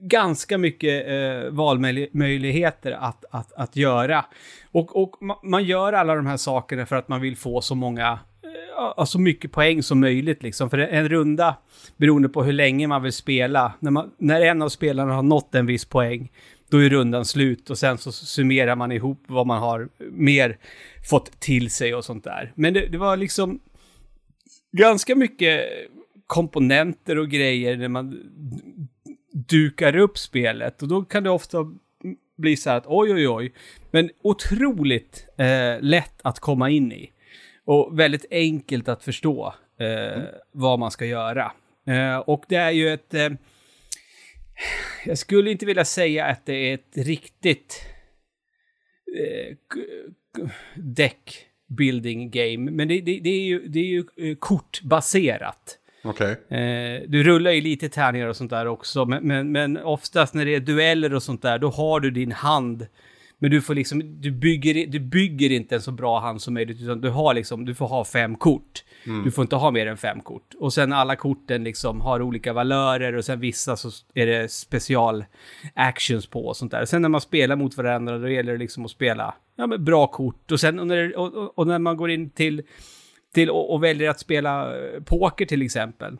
[0.00, 4.24] ganska mycket eh, valmöjligheter att, att, att göra.
[4.72, 7.74] Och, och ma- man gör alla de här sakerna för att man vill få så
[7.74, 8.18] många,
[8.96, 10.70] ja, så mycket poäng som möjligt liksom.
[10.70, 11.56] För en runda,
[11.96, 15.54] beroende på hur länge man vill spela, när, man, när en av spelarna har nått
[15.54, 16.32] en viss poäng,
[16.70, 20.58] då är rundan slut och sen så summerar man ihop vad man har mer
[21.10, 22.52] fått till sig och sånt där.
[22.54, 23.60] Men det, det var liksom
[24.72, 25.60] ganska mycket
[26.26, 28.18] komponenter och grejer när man
[29.32, 31.58] dukar upp spelet och då kan det ofta
[32.36, 33.52] bli så här att oj, oj, oj.
[33.90, 37.12] Men otroligt eh, lätt att komma in i.
[37.68, 41.52] Och väldigt enkelt att förstå eh, vad man ska göra.
[41.86, 43.14] Eh, och det är ju ett...
[43.14, 43.28] Eh,
[45.06, 47.82] jag skulle inte vilja säga att det är ett riktigt
[49.18, 49.56] eh,
[50.76, 55.78] deck building game, men det, det, det är ju, det är ju eh, kortbaserat.
[56.04, 56.30] Okej.
[56.30, 60.44] Eh, du rullar ju lite tärningar och sånt där också, men, men, men oftast när
[60.44, 62.86] det är dueller och sånt där, då har du din hand.
[63.40, 66.82] Men du får liksom, du bygger, du bygger inte en så bra hand som möjligt,
[66.82, 68.84] utan du har liksom, du får ha fem kort.
[69.24, 70.54] Du får inte ha mer än fem kort.
[70.58, 75.24] Och sen alla korten liksom har olika valörer och sen vissa så är det special
[75.74, 76.84] actions på och sånt där.
[76.84, 80.06] Sen när man spelar mot varandra, då gäller det liksom att spela ja, men bra
[80.06, 80.52] kort.
[80.52, 82.62] Och sen och när, och, och, när man går in till
[83.34, 86.18] till och, och väljer att spela eh, poker till exempel.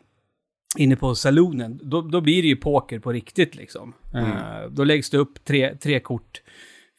[0.77, 3.93] inne på salonen, då, då blir det ju poker på riktigt liksom.
[4.13, 6.41] Eh, då läggs det upp tre, tre kort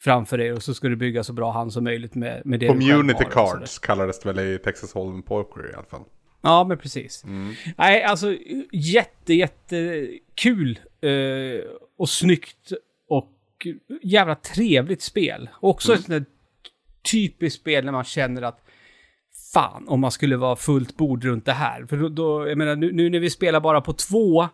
[0.03, 2.65] framför dig och så ska du bygga så bra hand som möjligt med, med det
[2.65, 3.31] du Community sådär.
[3.31, 6.03] cards kallades det väl i Texas Hold'em Poker i alla fall.
[6.41, 7.23] Ja, men precis.
[7.77, 8.37] Nej, alltså
[8.71, 11.11] jätte, jätte kul eh,
[11.97, 12.71] och snyggt
[13.07, 13.67] och
[14.01, 15.49] jävla trevligt spel.
[15.59, 16.25] Också ett sånt där
[17.11, 18.61] typiskt spel när man känner att
[19.53, 21.85] fan, om man skulle vara fullt bord runt det här.
[21.85, 24.47] För då, då jag menar, nu, nu när vi spelar bara på två,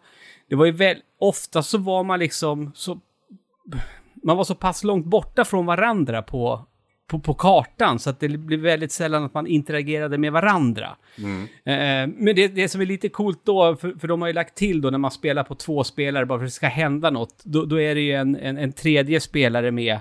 [0.50, 3.00] det var ju väl, ofta så var man liksom så,
[4.28, 6.66] man var så pass långt borta från varandra på,
[7.08, 10.96] på, på kartan så att det blev väldigt sällan att man interagerade med varandra.
[11.64, 14.56] Eh, men det, det som är lite coolt då, för, för de har ju lagt
[14.56, 17.44] till då när man spelar på två spelare bara för att det ska hända något,
[17.44, 20.00] då, då är det ju en, en, en tredje spelare med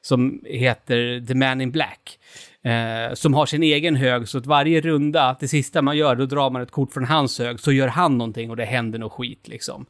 [0.00, 2.18] som heter The Man in Black.
[2.62, 6.26] Eh, som har sin egen hög, så att varje runda, det sista man gör, då
[6.26, 9.12] drar man ett kort från hans hög, så gör han någonting och det händer något
[9.12, 9.86] skit liksom.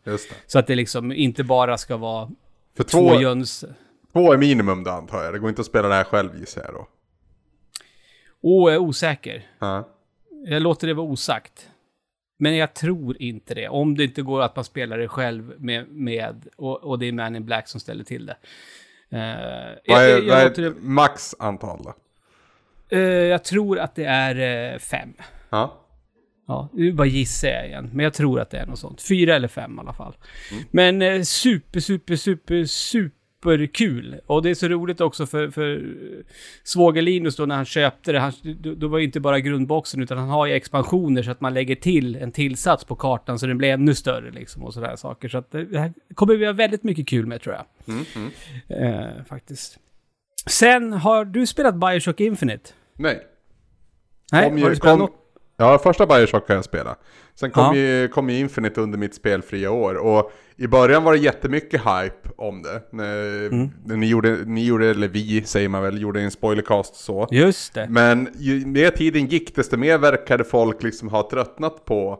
[0.46, 2.28] Så att det liksom inte bara ska vara
[2.76, 3.64] För två två, jöns...
[4.12, 5.32] två är minimum då antar jag.
[5.34, 6.88] Det går inte att spela det här själv gissar jag då.
[8.40, 9.46] Åh, jag är osäker.
[9.58, 9.88] Ja.
[10.46, 11.70] Jag låter det vara osagt.
[12.38, 13.68] Men jag tror inte det.
[13.68, 17.12] Om det inte går att man spelar det själv med, med och, och det är
[17.12, 18.36] Man in Black som ställer till det.
[19.10, 21.94] Eh, Vad är, jag, vad jag, låter är det max antal då?
[22.96, 25.12] eh, jag tror att det är eh, fem.
[25.50, 25.85] Ja.
[26.46, 27.90] Ja, nu bara gissar jag igen.
[27.92, 29.02] Men jag tror att det är något sånt.
[29.02, 30.16] Fyra eller fem i alla fall.
[30.70, 34.20] Men eh, super, super, super, super kul.
[34.26, 36.24] Och det är så roligt också för, för eh,
[36.64, 38.20] svåger Linus då när han köpte det.
[38.20, 41.40] Han, då, då var ju inte bara grundboxen utan han har ju expansioner så att
[41.40, 44.96] man lägger till en tillsats på kartan så den blir ännu större liksom och sådär
[44.96, 45.28] saker.
[45.28, 47.94] Så att eh, det här kommer vi ha väldigt mycket kul med tror jag.
[47.94, 48.30] Mm, mm.
[48.68, 49.78] Eh, faktiskt.
[50.46, 52.70] Sen har du spelat Bioshock Infinite?
[52.94, 53.26] Nej.
[54.32, 55.25] Nej, har du spelat något?
[55.56, 56.96] Ja, första Bioshock kan jag spela.
[57.34, 57.74] Sen kom, Ja.
[57.76, 59.94] ju, kom ju Infinite under mitt spelfria år.
[59.94, 62.82] Och i början var det jättemycket hype om det.
[62.92, 63.70] När, Mm.
[63.84, 67.28] när ni, gjorde, ni gjorde, eller vi säger man väl, gjorde en spoilercast så.
[67.30, 67.86] Just det.
[67.90, 72.18] Men ju mer tiden gick, desto mer verkade folk liksom ha tröttnat på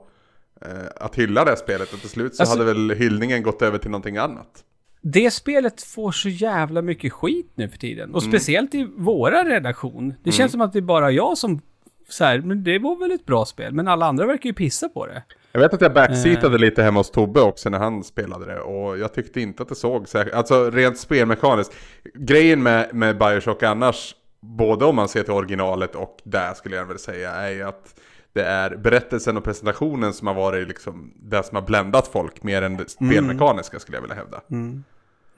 [0.62, 0.68] eh,
[1.01, 1.92] att hylla det spelet.
[1.92, 4.62] Och till slut så Alltså- hade väl hyllningen gått över till någonting annat.
[5.03, 8.14] Det spelet får så jävla mycket skit nu för tiden.
[8.14, 10.14] Och speciellt i våra redaktion.
[10.25, 11.61] Det känns som att det är bara jag som...
[12.09, 14.88] Så här, men det var väl ett bra spel, men alla andra verkar ju pissa
[14.88, 15.23] på det.
[15.53, 16.61] Jag vet att jag backseatade Eh.
[16.61, 19.75] lite hemma hos Tobbe också när han spelade det och jag tyckte inte att det
[19.75, 21.73] såg särskilt, alltså rent spelmekaniskt.
[22.14, 26.85] Grejen med, med Bioshock annars, både om man ser till originalet och där skulle jag
[26.87, 28.01] väl säga, är ju att
[28.33, 32.62] det är berättelsen och presentationen som har varit liksom det som har bländat folk mer
[32.62, 34.40] än det spelmekaniska skulle jag vilja hävda.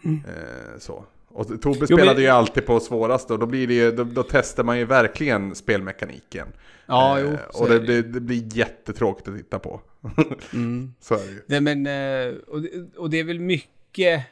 [0.05, 1.05] Eh, så.
[1.39, 4.05] Och Tobbe Jo, spelade men- ju alltid på svåraste och då blir det ju, då,
[4.05, 6.49] då testar man ju verkligen spelmekaniken.
[6.87, 9.81] Ja, Eh, jo, och det, det det, blir jättetråkigt att titta på.
[11.01, 11.43] så är det ju.
[11.47, 11.87] Nej, men...
[11.87, 14.25] eh, Och det, och det är väl mycket...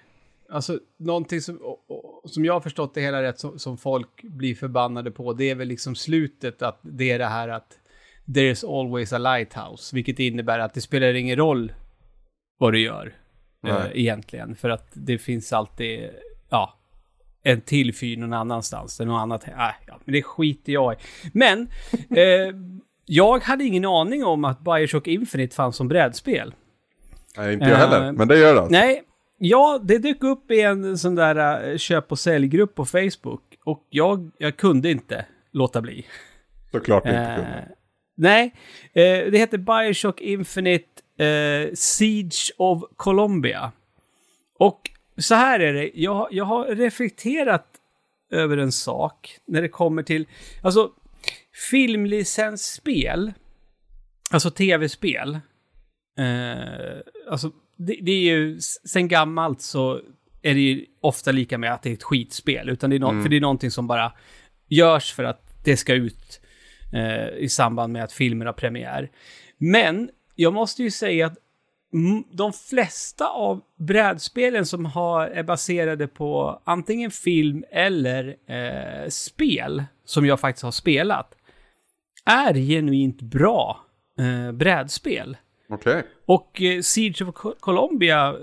[0.51, 1.59] Alltså, någonting som,
[2.25, 5.55] som jag har förstått det hela rätt, som, som folk blir förbannade på, det är
[5.55, 7.79] väl liksom slutet att det är det här att
[8.27, 11.73] there's always a lighthouse, vilket innebär att det spelar ingen roll
[12.59, 13.07] vad du gör
[13.67, 13.91] eh, Nej.
[13.95, 16.11] egentligen, för att det finns alltid,
[16.51, 16.79] ja,
[17.47, 19.49] en till fyr någon annanstans, eller något annat.
[19.49, 19.55] Äh,
[19.87, 20.97] ja, men det skiter jag i.
[21.33, 21.69] Men,
[22.11, 22.55] eh,
[23.05, 26.55] jag hade ingen aning om att Bioshock Infinite fanns som brädspel.
[27.37, 28.61] Nej, inte jag heller, Eh, men det gör det.
[28.61, 28.73] Alltså.
[28.73, 29.03] Nej,
[29.39, 33.43] ja, det dök upp i en sån där eh, köp och säljgrupp på Facebook.
[33.65, 36.07] Och jag, jag kunde inte låta bli.
[36.73, 37.69] Såklart inte Eh, kunde.
[38.17, 38.55] nej,
[39.31, 40.87] det heter Bioshock Infinite
[41.75, 43.73] Siege of Columbia.
[44.59, 47.67] Och så här är det, jag, jag har reflekterat
[48.31, 50.27] över en sak när det kommer till,
[50.63, 50.91] alltså
[51.71, 53.33] filmlicensspel,
[54.31, 55.39] alltså tv-spel,
[56.19, 56.99] eh,
[57.31, 60.01] alltså det, det är ju, sen gammalt så
[60.43, 63.23] är det ju ofta lika med att det är ett skitspel, utan det är no-
[63.23, 64.13] för det är någonting som bara
[64.69, 66.41] görs för att det ska ut
[66.93, 69.11] eh, i samband med att filmer har premiär.
[69.59, 71.46] Men jag måste ju säga att mm,
[72.31, 80.27] de flesta av brädspelen som har, är baserade på antingen film eller eh, spel, som
[80.27, 81.35] jag faktiskt har spelat,
[82.25, 83.81] är genuint bra
[84.19, 85.37] eh, brädspel.
[85.69, 86.03] Okej.
[86.27, 88.35] Och eh, Siege of Co- Colombia eh,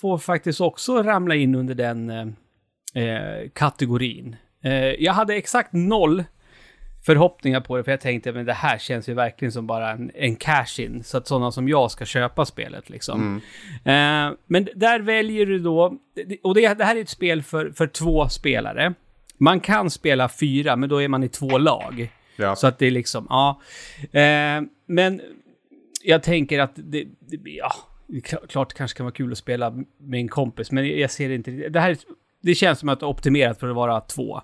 [0.00, 2.26] får faktiskt också ramla in under den eh,
[3.04, 4.36] eh, kategorin.
[4.64, 6.24] Eh, jag hade exakt noll
[7.06, 10.10] förhoppningar på det, för jag tänkte att det här känns ju verkligen som bara en,
[10.14, 13.40] en cash-in, så att sådana som jag ska köpa spelet liksom.
[13.84, 15.98] Eh, men där väljer du då,
[16.42, 18.94] och det, det här är ett spel för, för två spelare.
[19.38, 22.12] Man kan spela fyra, men då är man i två lag.
[22.36, 22.56] Ja.
[22.56, 23.60] Så att det är liksom, ja.
[24.20, 25.20] Eh, men
[26.02, 27.72] jag tänker att det, det ja,
[28.06, 31.30] det klart det kanske kan vara kul att spela med en kompis, men jag ser
[31.30, 31.90] inte det här.
[31.90, 31.96] är-
[32.44, 34.40] Det känns som att det är optimerat för att vara två,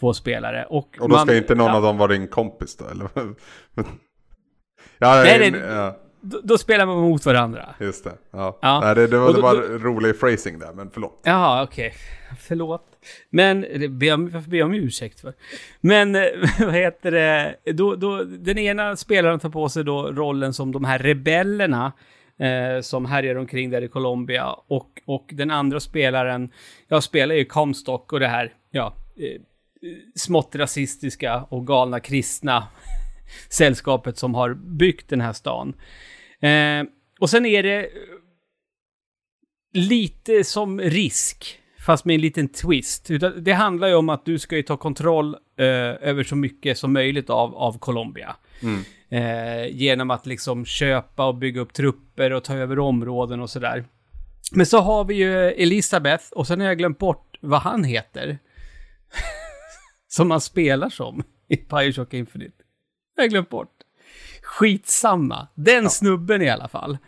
[0.00, 0.64] två spelare.
[0.64, 3.08] Och, Och då ska man- inte någon ja, av dem vara din kompis då, eller?
[4.98, 7.74] ja, Nej, nej, det- ja, Då, då spelar man mot varandra.
[7.80, 8.12] just det.
[8.30, 8.58] Ja.
[8.62, 8.80] Ja.
[8.80, 11.20] Nej, det, det var, Och det då- var rolig phrasing där, men förlåt.
[11.24, 11.94] Jaha, okej.
[12.40, 12.82] Förlåt.
[13.30, 15.32] Men, varför ber jag om ursäkt för?
[15.80, 16.22] Men, eh,
[16.60, 17.54] vad heter det?
[17.72, 21.92] Då, då, den ena spelaren tar på sig då rollen som de här rebellerna
[22.38, 24.52] eh, som härjar omkring där i Colombia.
[24.52, 26.52] Och, och den andra spelaren,
[26.88, 29.40] jag spelar ju Comstock och det här, ja, eh,
[30.14, 32.68] smått rasistiska och galna kristna
[33.50, 35.74] sällskapet som har byggt den här stan.
[36.40, 36.84] Eh,
[37.20, 37.90] och sen är det
[39.72, 43.10] lite som risk, fast med en liten twist.
[43.38, 45.66] Det handlar ju om att du ska ju ta kontroll eh,
[46.08, 48.36] över så mycket som möjligt av, av Colombia.
[48.62, 48.84] Mm.
[49.10, 53.84] Eh, genom att liksom köpa och bygga upp trupper och ta över områden och sådär.
[54.52, 58.38] Men så har vi ju Elisabeth och sen har jag glömt bort vad han heter.
[60.08, 62.62] som man spelar som i Bioshock Infinite.
[63.16, 63.75] Jag har glömt bort.
[64.46, 65.48] Skitsamma.
[65.54, 66.98] Den snubben i alla fall.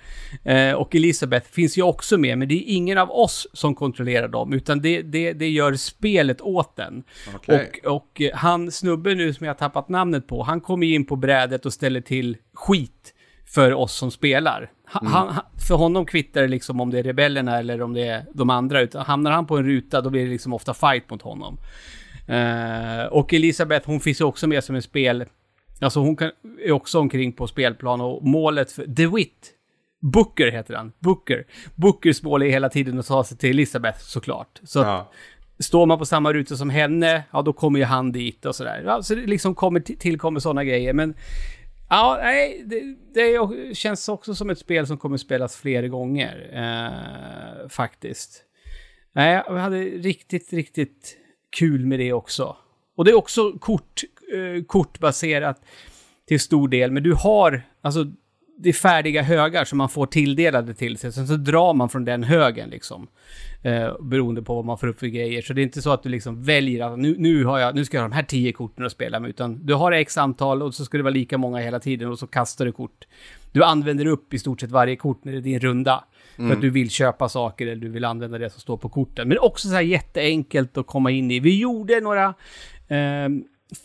[0.45, 4.29] Eh, och Elisabeth finns ju också med, men det är ingen av oss som kontrollerar
[4.29, 7.03] dem, utan det, det, det gör spelet åt den.
[7.35, 7.71] Okej.
[7.85, 10.95] Och, och eh, han, snubben nu som jag har tappat namnet på, han kommer ju
[10.95, 13.15] in på brädet och ställer till skit
[13.47, 14.71] för oss som spelar.
[14.93, 18.07] Ha- Han, han, för honom kvittar det liksom om det är rebellerna eller om det
[18.07, 21.11] är de andra, utan hamnar han på en ruta då blir det liksom ofta fight
[21.11, 21.59] mot honom.
[22.27, 25.25] Eh, och Elisabeth, hon finns ju också med som en spel...
[25.81, 26.31] Alltså hon kan,
[26.65, 28.87] är också omkring på spelplan och målet för...
[28.87, 29.55] DeWitt!
[30.01, 30.93] Booker heter han.
[30.99, 31.47] Booker.
[31.75, 34.61] Bookers mål är hela tiden att ta sig till Elisabeth såklart.
[34.63, 35.13] Så att Ja.
[35.59, 38.83] står man på samma ruta som henne, ja då kommer ju han dit och sådär.
[38.87, 40.93] Ja, så det liksom kommer, till- tillkommer sådana grejer.
[40.93, 41.15] Men
[41.91, 46.51] ja, nej, det, det känns också som ett spel som kommer spelas flera gånger.
[46.53, 48.45] Eh, faktiskt.
[49.13, 51.17] Nej, jag hade riktigt, riktigt
[51.59, 52.57] kul med det också.
[52.97, 54.03] Och det är också kort,
[54.35, 55.63] eh, kortbaserat
[56.29, 58.05] till stor del, men du har, alltså,
[58.59, 61.13] det är färdiga högar som man får tilldelade till sig.
[61.13, 63.09] Sen så drar man från den högen liksom.
[63.63, 65.43] Eh, beroende på vad man får upp för grejer.
[65.43, 67.85] Så det är inte så att du liksom väljer att nu, nu, har jag, nu
[67.85, 69.29] ska jag ha de här tio korten att spela med.
[69.29, 72.19] Utan du har x antal och så ska det vara lika många hela tiden och
[72.19, 73.07] så kastar du kort.
[73.53, 76.05] Du använder upp i stort sett varje kort när det är din runda.
[76.37, 79.29] För att du vill köpa saker eller du vill använda det som står på korten.
[79.29, 81.41] Men också så här jätteenkelt att komma in i.
[81.41, 82.25] Vi gjorde några
[82.89, 83.29] eh,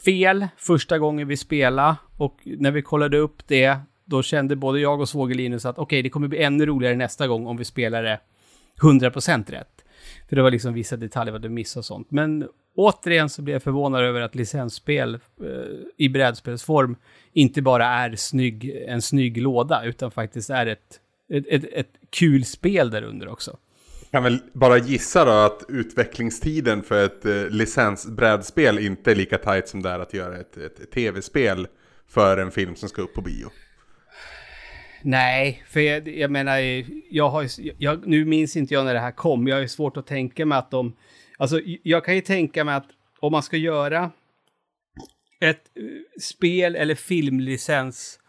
[0.05, 5.01] fel första gången vi spelade och när vi kollade upp det då kände både jag
[5.01, 8.19] och svåger att okej, det kommer bli ännu roligare nästa gång om vi spelar det
[8.81, 9.83] 100% rätt.
[10.29, 12.11] För det var liksom vissa detaljer vad du missade och sånt.
[12.11, 15.49] Men återigen så blev jag förvånad över att licensspel eh,
[15.97, 16.95] i brädspelsform
[17.33, 22.45] inte bara är snygg, en snygg låda, utan faktiskt är ett, ett, ett, ett kul
[22.45, 23.57] spel där under också.
[24.13, 29.67] Kan väl bara gissa då att utvecklingstiden för ett eh, licensbrädspel inte är lika tajt
[29.67, 31.67] som det är att göra ett, ett, tv-spel
[32.07, 33.49] för en film som ska upp på bio.
[35.01, 36.57] Nej, för jag, jag menar,
[37.11, 39.47] jag har, ju- jag, nu minns inte jag när det här kom.
[39.47, 40.95] Jag har ju svårt att tänka mig att de...
[41.37, 42.87] Alltså, jag kan ju tänka mig att
[43.19, 44.11] om man ska göra
[45.41, 45.83] ett eh,
[46.21, 48.19] spel eller filmlicens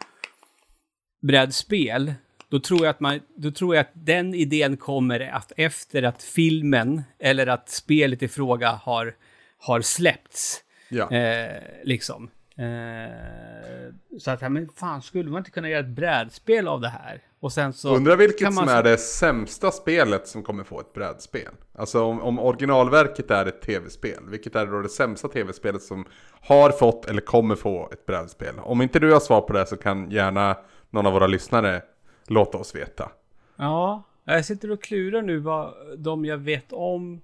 [1.27, 2.13] brädspel,
[2.49, 6.23] då tror jag att man, då tror jag att den idén kommer att efter att
[6.23, 9.15] filmen eller att spelet i fråga har,
[9.57, 10.61] har släppts.
[10.89, 11.11] Ja.
[11.11, 12.29] Eh, liksom.
[12.57, 17.21] Eh, så att, men fan, skulle man inte kunna göra ett brädspel av det här?
[17.39, 17.95] Och sen så...
[17.95, 21.51] Undrar vilket som är det sämsta spelet som kommer få ett brädspel.
[21.75, 26.05] Alltså om, om originalverket är ett tv-spel, vilket är då det sämsta tv-spelet som
[26.41, 28.55] har fått eller kommer få ett brädspel?
[28.59, 30.57] Om inte du har svar på det så kan gärna
[30.89, 31.81] någon av våra lyssnare
[32.27, 33.11] låta oss veta.
[33.55, 37.21] Ja, jag sitter och klurar nu vad de jag vet om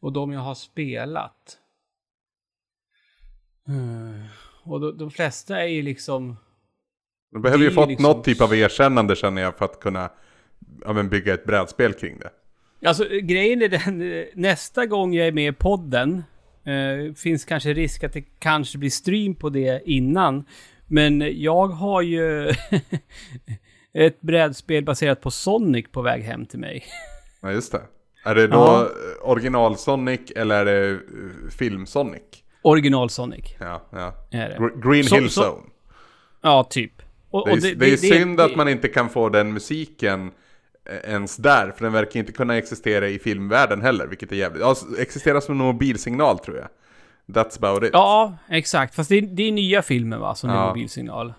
[0.00, 1.58] och de jag har spelat.
[3.66, 4.24] Hmm.
[4.62, 6.36] Och de, de flesta är ju liksom...
[7.32, 10.10] De behöver ju fått liksom- något typ av erkännande känner jag för att kunna
[10.84, 12.30] ja, men bygga ett brädspel kring det.
[12.88, 16.24] Alltså grejen är den, eh, nästa gång jag är med i podden
[16.64, 20.44] eh, finns kanske risk att det kanske blir stream på det innan.
[20.86, 22.48] Men jag har ju
[23.94, 26.84] ett brädspel baserat på Sonic på väg hem till mig.
[27.40, 27.80] Ja just det.
[28.24, 28.86] Är det då eh,
[29.30, 30.98] original Sonic eller är det eh,
[31.58, 32.22] film Sonic?
[32.62, 34.12] Original Sonic Ja, ja.
[34.30, 34.56] är det.
[34.58, 35.62] Gr- Green Hill så- Zone.
[36.42, 36.92] Ja, typ.
[37.30, 40.30] Och, Det är, och det, är synd det- att man inte kan få den musiken
[40.84, 44.60] eh, ens där, för den verkar inte kunna existera i filmvärlden heller, vilket är jävligt...
[44.62, 46.68] Ja, existerar som en mobilsignal tror jag.
[47.36, 47.90] That's about it.
[47.92, 48.94] Ja, exakt.
[48.94, 50.66] Fast det är, det är nya filmer va, som är Ja.
[50.68, 51.32] mobilsignal.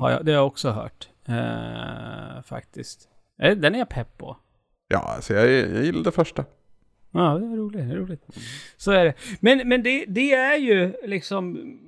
[0.00, 1.08] Har jag, det har jag också hört.
[1.28, 3.08] Uh, faktiskt.
[3.38, 4.36] Eh, den är jag pepp på.
[4.88, 6.44] Ja, alltså jag, jag gillar det första.
[7.12, 7.88] Ja, det är roligt.
[7.88, 8.22] Det är roligt.
[8.76, 9.14] Så är det.
[9.40, 11.78] Men, men det, det är ju liksom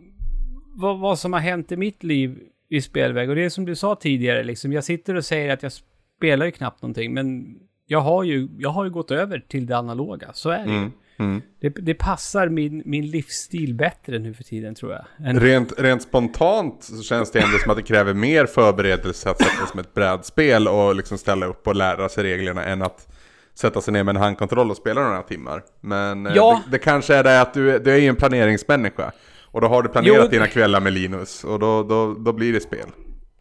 [0.74, 3.28] vad, vad som har hänt i mitt liv i spelväg.
[3.28, 5.72] Och det är som du sa tidigare, liksom, jag sitter och säger att jag
[6.16, 9.76] spelar ju knappt någonting, men jag har ju, jag har ju gått över till det
[9.76, 10.32] analoga.
[10.32, 10.92] Så är det mm.
[11.18, 11.42] Mm.
[11.60, 15.28] Det, det, passar min, min livsstil bättre nu för tiden tror jag.
[15.28, 15.40] Än...
[15.40, 19.56] Rent, rent spontant så känns det ändå som att det kräver mer förberedelse att sätta
[19.56, 23.08] sig som ett brädspel och liksom ställa upp och lära sig reglerna än att
[23.54, 25.62] sätta sig ner med en handkontroll och spela några timmar.
[25.80, 26.62] Men eh, ja.
[26.64, 29.12] det, det, kanske är det att du, du är ju en planeringsmänniska.
[29.42, 30.28] Och då har du planerat jo.
[30.28, 32.88] dina kvällar med Linus och då, då, då blir det spel.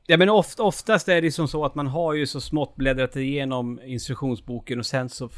[0.07, 3.15] Ja men oft, oftast är det som så att man har ju så smått bläddrat
[3.15, 5.30] igenom instruktionsboken och sen så...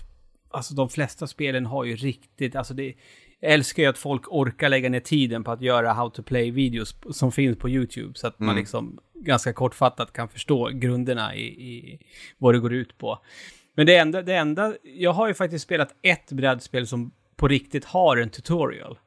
[0.49, 2.93] Alltså de flesta spelen har ju riktigt, alltså det...
[3.39, 6.95] Jag älskar ju att folk orkar lägga ner tiden på att göra how to play-videos
[7.11, 8.11] som finns på YouTube.
[8.15, 8.47] Så att mm.
[8.47, 11.99] man liksom ganska kortfattat kan förstå grunderna i, i
[12.37, 13.19] vad det går ut på.
[13.75, 17.85] Men det enda, det enda, jag har ju faktiskt spelat ett brädspel som på riktigt
[17.85, 18.99] har en tutorial.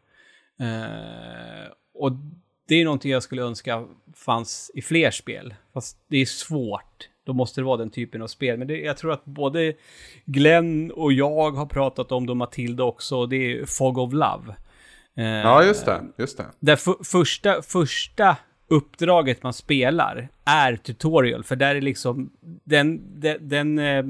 [0.60, 2.12] Uh, och
[2.68, 5.54] det är någonting jag skulle önska fanns i fler spel.
[5.72, 7.08] Fast det är svårt.
[7.30, 8.58] Då måste det vara den typen av spel.
[8.58, 9.74] Men det, jag tror att både
[10.24, 13.26] Glenn och jag har pratat om det och Matilda också.
[13.26, 14.54] Det är Fog of Love.
[15.18, 16.02] Uh, ja, just det.
[16.18, 16.46] Just det.
[16.60, 18.36] Där första, första
[18.70, 21.44] uppdraget man spelar är tutorial.
[21.44, 22.30] För där är liksom
[22.64, 24.04] den, den, den eh,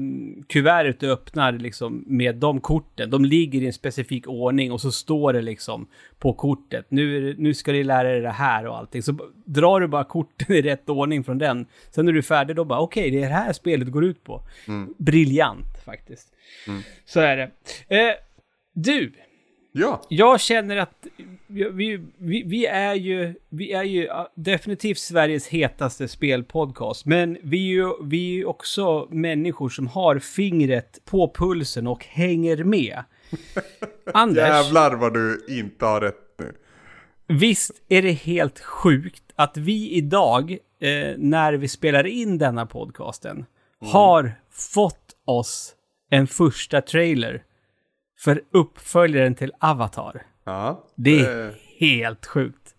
[0.47, 3.09] kuvertet du öppnar liksom med de korten.
[3.09, 5.87] De ligger i en specifik ordning och så står det liksom
[6.19, 6.85] på kortet.
[6.89, 9.03] Nu, nu ska du lära dig det här och allting.
[9.03, 11.65] Så drar du bara korten i rätt ordning från den.
[11.91, 14.05] Sen när du är färdig då bara okej, okay, det är det här spelet går
[14.05, 14.41] ut på.
[14.67, 14.93] Mm.
[14.97, 16.27] Briljant faktiskt.
[16.67, 16.81] Mm.
[17.05, 17.51] Så är det.
[17.95, 18.15] Eh,
[18.73, 19.13] du,
[19.71, 20.01] Ja.
[20.09, 21.07] Jag känner att
[21.47, 27.05] vi, vi, vi, är ju, vi är ju definitivt Sveriges hetaste spelpodcast.
[27.05, 32.63] Men vi är ju vi är också människor som har fingret på pulsen och hänger
[32.63, 33.03] med.
[34.13, 34.37] Anders.
[34.37, 36.53] Jävlar vad du inte har rätt nu.
[37.27, 43.31] Visst är det helt sjukt att vi idag, eh, när vi spelar in denna podcasten,
[43.31, 43.93] mm.
[43.93, 45.75] har fått oss
[46.09, 47.43] en första trailer
[48.23, 50.23] för uppföljaren till Avatar.
[50.43, 50.87] Ja.
[50.95, 51.53] Det är eh.
[51.79, 52.75] helt sjukt.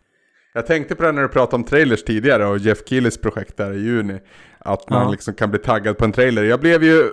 [0.55, 3.72] Jag tänkte på det när du pratade om trailers tidigare och Jeff Keelys projekt där
[3.72, 4.20] i juni.
[4.59, 5.11] Att man ja.
[5.11, 6.43] liksom kan bli taggad på en trailer.
[6.43, 7.11] Jag blev ju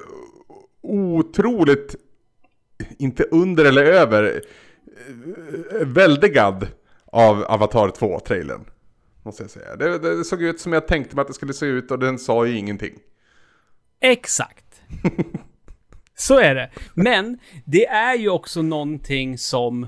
[0.81, 1.95] otroligt,
[2.97, 4.41] inte under eller över,
[5.81, 6.67] väldigad
[7.05, 8.65] av Avatar 2-trailern.
[9.23, 9.75] Måste jag säga.
[9.75, 12.19] Det, det, såg ut som jag tänkte mig att det skulle se ut och den
[12.19, 12.93] sa ju ingenting.
[14.01, 14.81] Exakt.
[16.19, 16.69] Så är det.
[16.93, 19.87] Men det är ju också någonting som...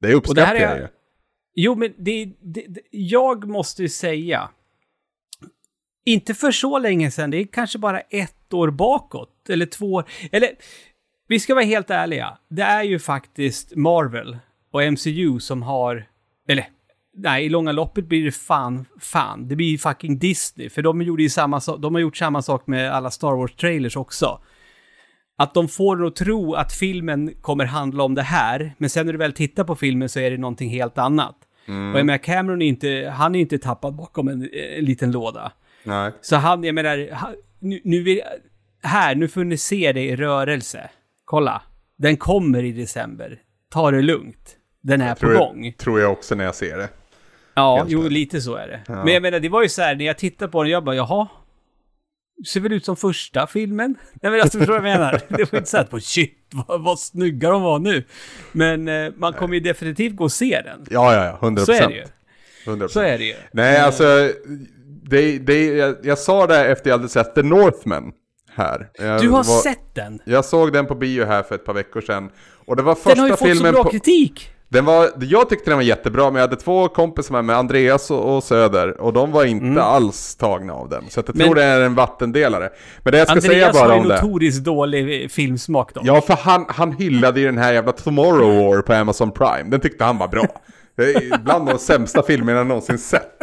[0.00, 0.86] Det uppskattar jag ju.
[1.54, 4.50] Jo, men det, det, det, jag måste ju säga,
[6.04, 10.04] inte för så länge sedan, det är kanske bara ett år bakåt, eller två år,
[10.32, 10.50] eller
[11.28, 14.38] vi ska vara helt ärliga, det är ju faktiskt Marvel
[14.72, 16.08] och MCU som har,
[16.48, 16.68] eller
[17.16, 21.22] nej, i långa loppet blir det fan, fan, det blir fucking Disney, för de gjorde
[21.22, 24.40] ju samma de har gjort samma sak med alla Star Wars-trailers också
[25.40, 29.06] att de får en att tro att filmen kommer handla om det här, men sen
[29.06, 31.36] när du väl tittar på filmen så är det någonting helt annat.
[31.68, 31.92] Mm.
[31.92, 35.52] Och jag menar, Cameron är inte, han är inte tappad bakom en, en liten låda.
[35.84, 36.12] Nej.
[36.20, 37.08] Så han, jag menar,
[37.58, 38.20] nu, nu vill,
[38.82, 40.90] här, nu får ni se det i rörelse.
[41.24, 41.62] Kolla,
[41.96, 43.38] den kommer i december.
[43.70, 44.56] Ta det lugnt.
[44.82, 45.62] Den är på gång.
[45.62, 46.88] Det tror jag också när jag ser det.
[47.54, 48.80] Ja, Helt jo, lite så är det.
[48.86, 49.04] Ja.
[49.04, 50.96] Men jag menar, det var ju så här, när jag tittade på den, jag bara,
[50.96, 51.28] jaha,
[52.46, 53.94] ser väl ut som första filmen.
[54.22, 55.20] Nej men alltså förstår du vad jag menar?
[55.28, 58.04] Det var inte så att på shit vad, vad snygga de var nu.
[58.52, 60.86] Men eh, man kommer ju definitivt gå och se den.
[60.90, 61.64] Ja, ja, ja, 100%.
[61.64, 62.04] Så är det ju.
[62.66, 62.88] 100%.
[62.88, 63.34] Så är det ju.
[63.52, 63.86] Nej, mm.
[63.86, 64.32] alltså,
[65.02, 68.12] det, det, jag, jag sa det efter jag hade sett The Northman
[68.54, 68.90] här.
[68.98, 70.20] Jag du har var, sett den?
[70.24, 72.30] Jag såg den på bio här för ett par veckor sedan.
[72.66, 74.50] Och det var första filmen Den har ju fått så bra på, kritik!
[74.72, 78.36] Den var, jag tyckte den var jättebra, men jag hade två kompisar med Andreas och,
[78.36, 79.78] och Söder, och de var inte mm.
[79.78, 81.04] alls tagna av den.
[81.08, 82.70] Så jag men, tror det är en vattendelare.
[83.02, 83.94] Men det jag ska Andreas säga bara om det...
[83.94, 86.00] Andreas har ju notoriskt dålig filmsmak då.
[86.04, 89.70] Ja, för han, han hyllade ju den här jävla Tomorrow War på Amazon Prime.
[89.70, 90.46] Den tyckte han var bra.
[90.96, 93.38] Det är bland de sämsta filmerna jag någonsin sett.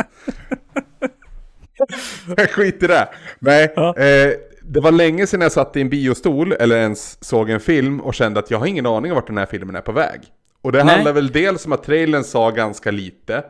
[2.49, 3.09] Skit i det.
[3.39, 3.97] Nej, ja.
[3.97, 7.99] eh, det var länge sedan jag satt i en biostol eller ens såg en film
[7.99, 10.21] och kände att jag har ingen aning om vart den här filmen är på väg.
[10.68, 10.93] Och det Nej.
[10.93, 13.43] handlar väl dels om att trailern sa ganska lite.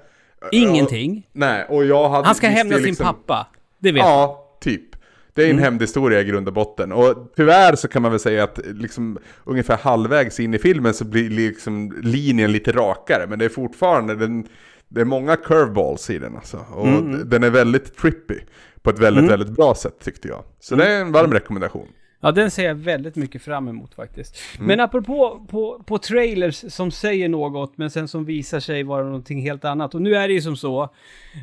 [0.51, 1.28] Ingenting.
[1.30, 2.26] Och, nej, och jag hade...
[2.26, 3.47] Han ska hämna liksom, sin pappa.
[3.80, 4.95] Det vet Ja, typ.
[5.34, 5.63] Det är en mm.
[5.63, 6.91] hämndhistoria i grund och botten.
[6.91, 11.05] Och tyvärr så kan man väl säga att liksom, ungefär halvvägs in i filmen så
[11.05, 13.28] blir liksom linjen lite rakare.
[13.28, 14.47] Men det är fortfarande, den,
[14.88, 16.65] det är många curveballs i den alltså.
[16.74, 17.30] Och mm.
[17.30, 18.39] den är väldigt trippy
[18.82, 20.43] på ett väldigt, väldigt bra sätt tyckte jag.
[20.59, 21.88] Så det är en varm rekommendation.
[22.20, 24.38] Ja, den ser jag väldigt mycket fram emot faktiskt.
[24.59, 29.41] Men apropå på, på trailers som säger något, men sen som visar sig vara någonting
[29.41, 29.95] helt annat.
[29.95, 30.84] Och nu är det ju som så,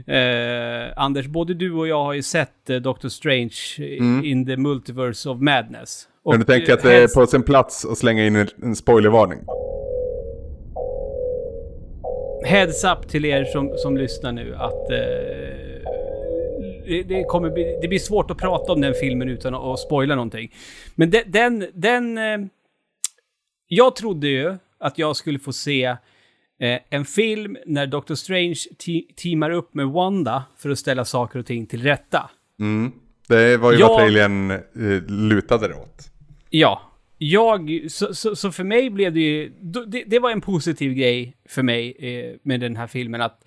[0.07, 3.55] eh, Anders, både du och jag har ju sett eh, Doctor Strange
[4.25, 6.09] in the Multiverse of Madness.
[6.23, 8.49] Och, Men du tänker eh, att det är på sin plats att slänga in en-
[8.63, 9.39] en spoilervarning?
[12.45, 14.99] Heads up till er som, som lyssnar nu att eh,
[16.87, 20.15] det, det, kommer bli, det blir svårt att prata om den filmen utan att, spoila
[20.15, 20.53] någonting.
[20.95, 22.19] Men de, den, den...
[22.19, 22.39] Eh,
[23.69, 25.85] jag trodde ju att jag skulle få se
[26.61, 31.39] eh, en film när Doctor Strange te- teamar upp med Wanda för att ställa saker
[31.39, 32.31] och ting till rätta.
[32.61, 32.93] Mm.
[33.29, 36.11] Det var ju Jag- vad trailern eh, lutade det åt.
[36.51, 36.91] Ja.
[37.19, 39.53] Jag, så, så, så för mig blev det ju...
[39.87, 43.45] Det, det var en positiv grej för mig eh, med den här filmen att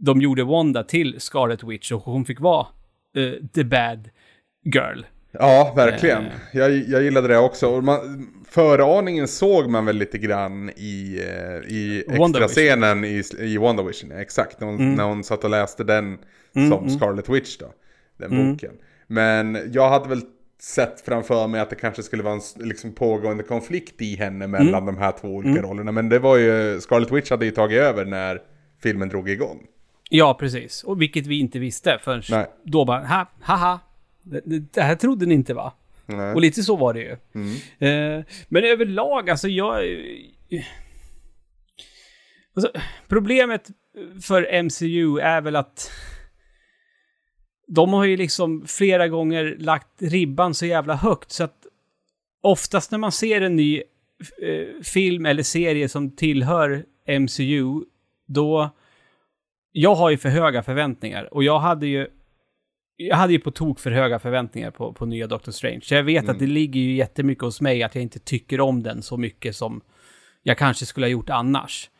[0.00, 2.66] de gjorde Wanda till Scarlet Witch och hon fick vara
[3.16, 4.08] eh, the bad
[4.64, 5.02] girl.
[5.32, 6.22] Ja, verkligen.
[6.26, 6.32] Eh.
[6.52, 7.66] Jag, jag gillade det också.
[7.68, 14.12] Och man, föraningen såg man väl lite grann i, eh, i extrascenen i, i WandaVision.
[14.12, 14.94] Exakt, när hon, Mm.
[14.94, 16.18] när hon satt och läste den
[16.68, 17.72] som Scarlet Witch då.
[18.18, 18.72] Den boken.
[19.06, 20.20] Men jag hade väl
[20.60, 24.68] sett framför mig att det kanske skulle vara en liksom, pågående konflikt i henne mellan
[24.68, 24.86] Mm.
[24.86, 25.92] de här två olika rollerna.
[25.92, 28.38] Men det var ju, Scarlet Witch hade ju tagit över när
[28.82, 29.66] filmen drog igång.
[30.12, 30.84] Ja, precis.
[30.84, 32.46] Och vilket vi inte visste förrän Nej.
[32.64, 33.80] då bara, ha, haha.
[34.22, 35.72] Det, det, här trodde ni inte va?
[36.06, 36.34] Nej.
[36.34, 37.12] Och lite så var det ju.
[37.88, 39.84] Eh, men överlag, alltså jag...
[42.54, 42.72] Alltså,
[43.08, 43.70] problemet
[44.22, 45.90] för MCU är väl att
[47.66, 51.66] de har ju liksom flera gånger lagt ribban så jävla högt så att
[52.40, 53.82] oftast när man ser en ny
[54.42, 56.84] eh, film eller serie som tillhör
[57.20, 57.84] MCU,
[58.26, 58.70] då...
[59.72, 62.06] Jag har ju för höga förväntningar och jag hade ju
[62.96, 65.80] jag hade ju på tok för höga förväntningar på, på nya Doctor Strange.
[65.82, 68.82] Så jag vet att det ligger ju jättemycket hos mig att jag inte tycker om
[68.82, 69.80] den så mycket som
[70.42, 71.90] jag kanske skulle ha gjort annars.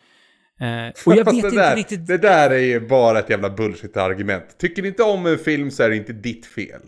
[0.61, 2.07] Eh, och jag vet inte där, riktigt...
[2.07, 4.59] Det där är ju bara ett jävla bullshit-argument.
[4.59, 6.81] Tycker ni inte om en film så är det inte ditt fel.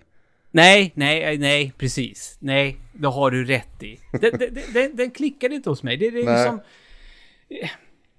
[0.50, 2.36] Nej, nej, nej, precis.
[2.40, 3.98] Nej, det har du rätt i.
[4.20, 5.96] Den, den, den, den klickade inte hos mig.
[5.96, 6.34] Det, det är Nej.
[6.34, 6.60] liksom...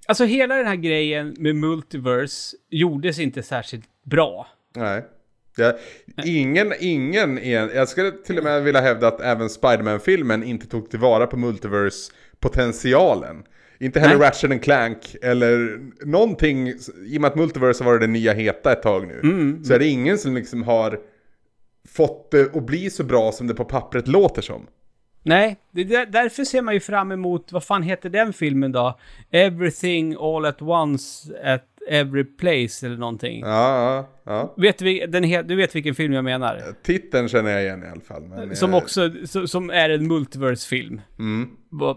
[0.07, 4.47] Alltså hela den här grejen med multiverse gjordes inte särskilt bra.
[4.75, 5.03] Nej.
[5.55, 5.77] Ja,
[6.25, 10.89] ingen, ingen, en, jag skulle till och med vilja hävda att även Spiderman-filmen inte tog
[10.89, 13.43] tillvara på multiverse-potentialen.
[13.79, 14.27] Inte heller Nej.
[14.27, 16.67] Ratchet and Clank eller någonting,
[17.05, 19.19] i och med att multiverse har varit det nya heta ett tag nu.
[19.23, 20.99] Mm, Så är det ingen som liksom har
[21.89, 24.67] fått det att bli så bra som det på pappret låter som.
[25.23, 28.71] Nej, det är där, därför ser man ju fram emot, vad fan heter den filmen
[28.71, 28.99] då?
[29.31, 33.39] Everything All At Once At Every Place eller någonting.
[33.41, 33.47] Ja,
[33.95, 34.53] ja, ja.
[34.57, 36.61] Vet vil- den du vet vilken film jag menar?
[36.83, 38.55] Titeln känner jag igen i alla fall.
[38.55, 41.01] Som eh, också, so- som är en multiverse-film.
[41.19, 41.49] Mm.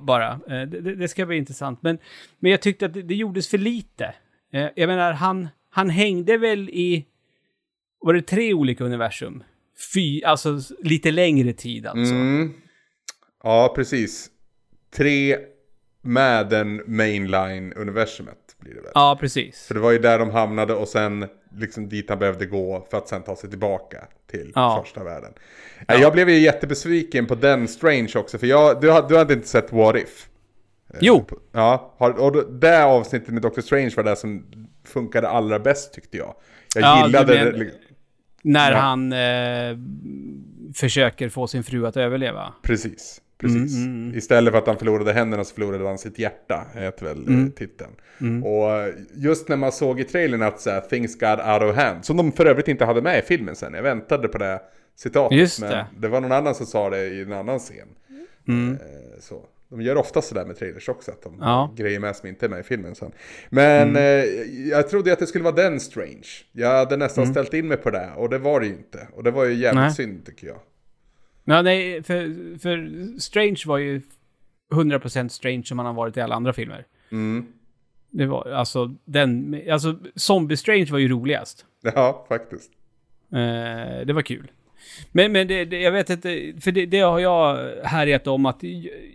[0.07, 0.29] Bara.
[0.33, 1.83] Eh, Det, det, ska bli intressant.
[1.83, 1.99] Men,
[2.39, 4.15] men jag tyckte att det, det gjordes för lite.
[4.53, 7.07] Eh, Jag menar, han, han hängde väl i,
[8.01, 9.43] var det tre olika universum?
[9.95, 12.15] Fy, alltså lite längre tid alltså.
[12.15, 12.53] Mm.
[13.47, 14.31] Ja, precis.
[14.97, 15.37] Tre
[16.03, 18.91] med den mainline-universumet blir det väl.
[18.95, 19.67] Ja, precis.
[19.67, 21.27] För det var ju där de hamnade och sen
[21.57, 23.99] liksom dit han behövde gå för att sen ta sig tillbaka
[24.31, 24.83] till Ja.
[24.85, 25.33] första världen.
[25.89, 29.49] Nej, Jag blev ju jättebesviken på den Strange också, för jag, du, du hade inte
[29.49, 30.29] sett What If?
[31.01, 34.47] Jo, Ja, och det avsnittet med Doctor Strange var det som
[34.85, 36.35] funkade allra bäst tyckte jag.
[36.75, 37.71] Jag Ja, gillade men- det.
[38.43, 38.79] när Ja.
[38.79, 39.79] han eh,
[40.75, 42.53] försöker få sin fru att överleva.
[42.63, 43.77] Precis, precis.
[43.77, 47.45] Mm, Istället för att han förlorade händerna så förlorade han sitt hjärta, heter väl Mm.
[47.47, 47.91] eh, titeln.
[48.45, 51.77] Och eh, just när man såg i trailern att så här, things got out of
[51.77, 54.61] hand, som de för övrigt inte hade med i filmen sen, jag väntade på det
[54.97, 55.39] citatet.
[55.39, 55.87] Just men det.
[55.99, 57.89] det var någon annan som sa det i en annan scen.
[58.49, 58.77] Eh,
[59.21, 59.45] Så.
[59.69, 61.47] De gör ofta sådär med trailers också, att de Mm.
[61.49, 61.65] Ja.
[61.65, 61.77] Mm.
[61.77, 63.13] grejer med som inte är med i filmen sen.
[63.51, 64.03] Men eh,
[64.71, 66.27] jag trodde att det skulle vara den Strange.
[66.53, 69.09] Jag hade nästan ställt in mig på det, och det var det ju inte.
[69.15, 69.83] Och det var ju jävligt Mm.
[69.85, 69.95] Nej.
[69.95, 70.57] synd tycker jag.
[71.49, 72.91] Ja, nej, för, för
[73.21, 74.03] Strange var ju
[74.73, 76.87] 100% Strange som han har varit i alla andra filmer.
[77.13, 77.47] Mm.
[78.11, 81.65] Det var alltså den, alltså Zombie Strange var ju roligast.
[81.83, 82.71] Ja, faktiskt.
[83.33, 84.51] Eh, det var kul.
[85.13, 88.61] Men, men det, det, jag vet inte, för det, det har jag härjat om att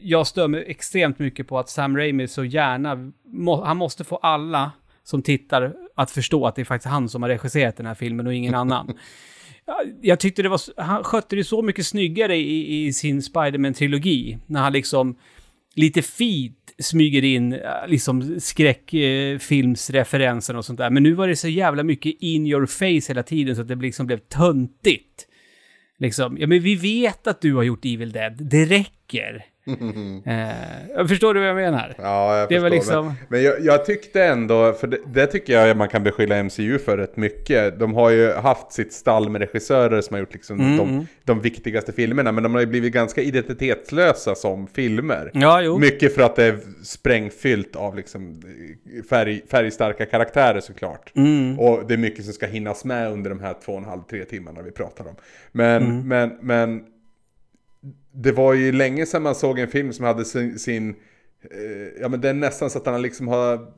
[0.02, 4.16] jag stör mig extremt mycket på att Sam Raimi så gärna, må, han måste få
[4.16, 4.72] alla
[5.04, 8.28] som tittar att förstå att det är faktiskt han som har regisserat den här filmen
[8.28, 8.94] och ingen annan.
[10.02, 14.38] Jag tyckte det var, han skötte det så mycket snyggare i, i sin Spiderman-trilogi.
[14.48, 15.18] När han liksom
[15.76, 20.90] lite fint smyger in eh, liksom skräckfilmsreferenser eh, och sånt där.
[20.90, 23.76] Men nu var det så jävla mycket in your face hela tiden så att det
[23.76, 25.28] liksom blev töntigt.
[26.00, 29.46] Liksom, ja men vi vet att du har gjort Evil Dead, det räcker.
[29.66, 31.96] Eh, förstår du vad jag menar?
[31.98, 32.76] Ja, jag Det var förstår.
[32.76, 36.44] liksom- Men, men jag, jag tyckte ändå, för det, det tycker jag man kan beskylla
[36.44, 37.80] MCU för rätt mycket.
[37.80, 41.42] De har ju haft sitt stall med regissörer som har gjort liksom Mm, de, de
[41.42, 42.32] viktigaste filmerna.
[42.32, 45.32] Men de har ju blivit ganska identitetslösa som filmer.
[45.34, 45.78] Ja, jo.
[45.80, 48.42] Mycket för att det är sprängfyllt av liksom
[49.10, 51.12] färg, färgstarka karaktärer såklart.
[51.16, 51.60] Mm.
[51.60, 54.02] Och det är mycket som ska hinnas med under de här två och en halv,
[54.10, 55.16] tre timmarna vi pratar om.
[55.52, 56.08] Men, Mm.
[56.08, 56.82] men, men
[58.14, 60.90] det var ju länge sedan man såg en film som hade sin, sin
[61.52, 63.74] eh, ja men det är nästan så att han liksom har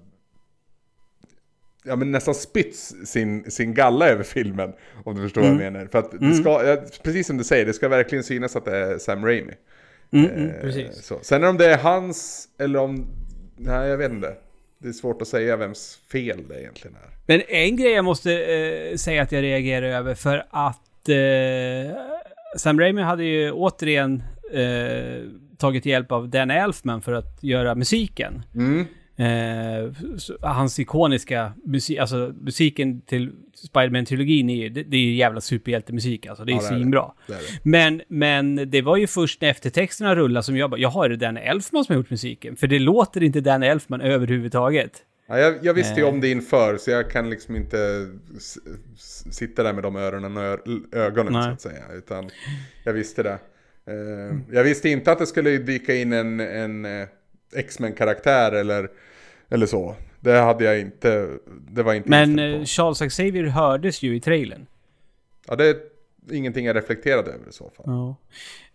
[1.85, 2.75] Ja men nästan spytt
[3.05, 4.73] sin, sin galla över filmen.
[5.03, 5.87] Om du förstår vad jag menar.
[5.91, 8.77] För att det ska, ja, precis som du säger, det ska verkligen synas att det
[8.77, 9.53] är Sam Raimi.
[10.11, 11.05] Mm, mm, Eh, precis.
[11.05, 11.19] Så.
[11.21, 13.07] Sen om det är hans eller om...
[13.57, 14.35] Nej jag vet inte.
[14.77, 17.09] Det är svårt att säga vems fel det egentligen är.
[17.27, 22.12] Men en grej jag måste eh, säga att jag reagerar över för att eh,
[22.57, 24.23] Sam Raimi hade ju återigen
[24.53, 28.41] eh, tagit hjälp av Dan Elfman för att göra musiken.
[28.55, 28.85] Mm.
[29.15, 29.91] Eh,
[30.41, 36.25] hans ikoniska musik, alltså musiken till Spiderman-trilogin är ju, det, det är ju jävla superhjältemusik
[36.25, 36.45] alltså.
[36.45, 37.11] Det är Ja, svinbra.
[37.63, 41.15] Men, men det var ju först när eftertexterna rullade som jag bara, jaha, är det
[41.15, 42.55] Dan Elfman som har gjort musiken?
[42.55, 45.03] För det låter inte Dan Elfman överhuvudtaget.
[45.33, 46.13] Ja, jag, jag visste ju Eh.
[46.13, 48.09] om det inför så jag kan liksom inte
[49.31, 50.59] sitta där med de öronen och
[50.97, 51.43] ögonen Nej.
[51.43, 51.83] så att säga.
[51.93, 52.29] Utan
[52.83, 53.37] jag visste det.
[53.87, 57.07] Eh, jag visste inte att det skulle dyka in en, en eh,
[57.55, 58.89] X-Men-karaktär eller,
[59.49, 59.95] eller så.
[60.19, 61.29] Det hade jag inte,
[61.69, 62.63] det var inte Men eh.
[62.63, 64.65] Charles Xavier hördes ju i trailern.
[65.47, 65.92] Ja, det
[66.31, 67.85] ingenting jag reflekterade över i så fall.
[67.85, 68.15] Ja.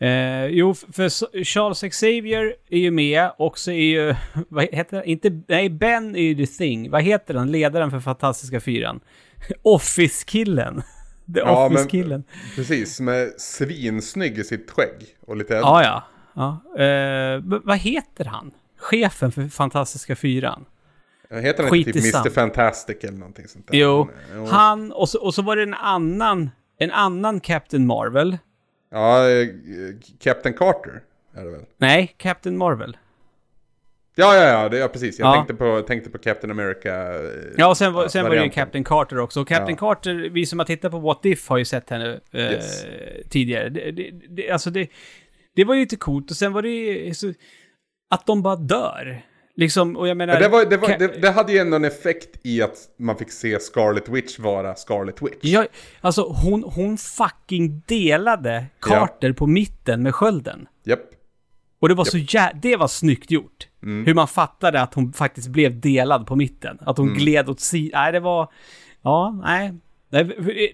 [0.06, 4.14] Eh, jo, för Charles Xavier är ju med och så är ju,
[4.48, 5.06] vad heter han?
[5.06, 6.90] Inte, nej, Ben är ju The Thing.
[6.90, 7.52] Vad heter han?
[7.52, 9.00] Ledaren för Fantastiska Fyran.
[9.62, 10.82] Office-killen.
[11.34, 12.24] The Ja, Office-killen.
[12.54, 15.70] Precis, är svinsnygg i sitt skägg och lite äldre.
[15.70, 16.02] Ja,
[16.34, 16.60] ja.
[16.74, 16.84] ja.
[16.84, 18.50] Eh, vad heter han?
[18.78, 20.64] Chefen för Fantastiska Fyran.
[21.30, 22.14] Heter han inte typ.
[22.14, 22.30] Mr.
[22.30, 23.78] Fantastic eller någonting sånt där?
[23.78, 28.38] Jo, eh, han och så, och så var det en annan, en annan Captain Marvel.
[28.90, 29.46] Ja, eh,
[30.20, 31.02] Captain Carter
[31.34, 31.64] är det väl?
[31.76, 32.96] Nej, Captain Marvel.
[34.14, 35.18] Ja, ja, ja, det, ja precis.
[35.18, 35.34] Jag Ja.
[35.34, 37.14] tänkte, på, tänkte på Captain America.
[37.14, 37.20] eh,
[37.56, 38.50] Ja, och sen, var- sen var det ju.
[38.50, 39.40] Captain Carter också.
[39.40, 39.94] Och Captain Ja.
[39.94, 42.84] Carter, vi som har tittat på What If har ju sett henne eh, Yes.
[43.28, 43.68] tidigare.
[43.68, 44.88] Det, det, det, alltså det,
[45.56, 47.14] det var ju lite coolt och sen var det ju
[48.10, 49.22] att de bara dör.
[49.58, 50.32] Liksom, och jag menar...
[50.34, 53.16] Men det, var, det, var, det, det hade ju ändå en effekt i att man
[53.16, 55.36] fick se Scarlet Witch vara Scarlet Witch.
[55.40, 55.66] Ja,
[56.00, 60.66] alltså hon, hon fucking delade Carter på mitten med skölden.
[60.84, 61.00] Japp.
[61.80, 62.52] Och det var så jä...
[62.62, 63.68] Det var snyggt gjort.
[63.82, 64.06] Mm.
[64.06, 66.78] Hur man fattade att hon faktiskt blev delad på mitten.
[66.80, 67.18] Att hon Mm.
[67.18, 68.00] gled åt sidan.
[68.02, 68.52] Nej, det var...
[69.02, 69.74] Ja, nej.
[70.10, 70.24] Nej,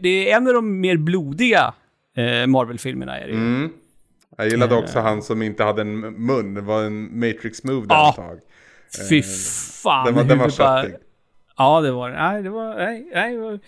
[0.00, 1.74] Det är en av de mer blodiga
[2.16, 3.38] eh, Marvel-filmerna är det ju.
[3.38, 3.70] Mm.
[4.36, 4.80] Jag gillade Eh.
[4.82, 6.54] också han som inte hade en mun.
[6.54, 8.10] Det var en Matrix-move där Ja.
[8.10, 8.38] ett tag.
[9.08, 10.06] Fy fan.
[10.06, 10.96] Den var, den var köttig.
[11.56, 12.74] Ja, det var Nej, det var...
[12.74, 13.36] Nej, nej.
[13.36, 13.58] Var...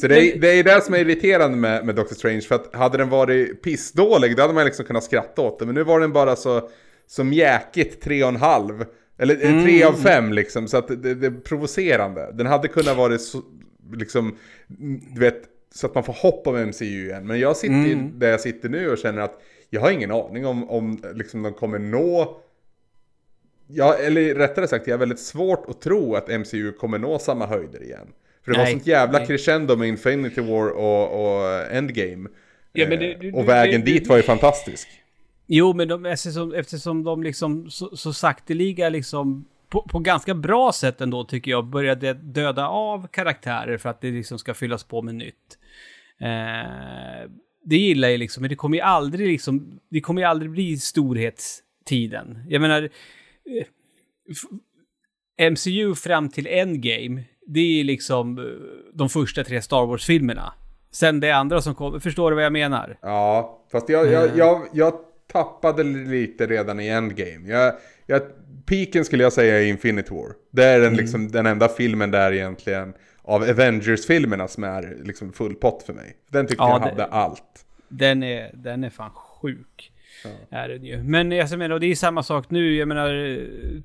[0.00, 2.40] Så det är, det är det som är irriterande med, med Doctor Strange.
[2.40, 5.66] För att hade den varit pissdålig då hade man liksom kunnat skratta åt det.
[5.66, 6.68] Men nu var den bara så,
[7.06, 8.84] så mjäkigt tre och en halv.
[9.18, 9.64] Eller mm.
[9.64, 10.68] tre av fem liksom.
[10.68, 12.32] Så att det, det är provocerande.
[12.32, 13.42] Den hade kunnat vara så,
[13.92, 14.36] liksom,
[15.14, 15.42] du vet,
[15.74, 17.26] så att man får hopp om MCU igen.
[17.26, 18.18] Men jag sitter Mm.
[18.18, 21.52] där jag sitter nu och känner att jag har ingen aning om, om liksom, de
[21.52, 22.40] kommer nå
[23.68, 27.46] Ja, eller rättare sagt, jag har väldigt svårt att tro att MCU kommer nå samma
[27.46, 28.08] höjder igen.
[28.44, 29.26] För det var Nej, sånt jävla nej.
[29.26, 32.28] crescendo med Infinity War och, och Endgame.
[32.72, 34.88] Ja, men det- Eh, det- och vägen det- dit var ju fantastisk.
[35.46, 40.72] Jo, men de, eftersom, eftersom de liksom så, så sakteliga liksom på, på ganska bra
[40.72, 45.02] sätt ändå tycker jag började döda av karaktärer för att det liksom ska fyllas på
[45.02, 45.58] med nytt.
[46.20, 47.30] Eh,
[47.64, 50.76] det gillar jag liksom, men det kommer ju aldrig liksom, det kommer ju aldrig bli
[50.76, 52.38] storhetstiden.
[52.48, 52.88] Jag menar,
[55.50, 58.44] MCU fram till Endgame, det är liksom eh,
[58.94, 60.52] de första tre Star Wars-filmerna.
[60.90, 62.98] Sen det andra som kommer, förstår du vad jag menar?
[63.02, 64.12] Ja, fast jag, Eh.
[64.12, 64.94] jag, jag, jag
[65.32, 67.48] tappade lite redan i Endgame.
[67.48, 67.74] Jag,
[68.06, 68.22] jag,
[68.66, 70.32] peaken skulle jag säga är Infinity War.
[70.50, 70.90] Det är Mm.
[70.90, 75.92] den, liksom, den enda filmen där egentligen av Avengers-filmerna som är liksom full pott för
[75.92, 76.16] mig.
[76.30, 77.64] Den tyckte Ja, jag hade allt.
[77.88, 79.92] Den är, den är fan sjuk.
[80.50, 81.02] Är den ju.
[81.02, 82.74] Men jag menar, och det är samma sak nu.
[82.74, 83.08] Jag menar,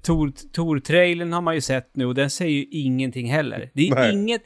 [0.01, 3.69] Tor- Tor-trailern har man ju sett nu och den säger ju ingenting heller.
[3.73, 4.13] Det är Nej.
[4.13, 4.41] inget,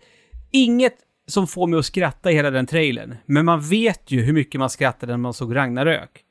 [0.51, 0.95] inget
[1.27, 3.15] som får mig att skratta i hela den trailern.
[3.25, 6.23] Men man vet ju hur mycket man skrattade när man såg Ragnarök.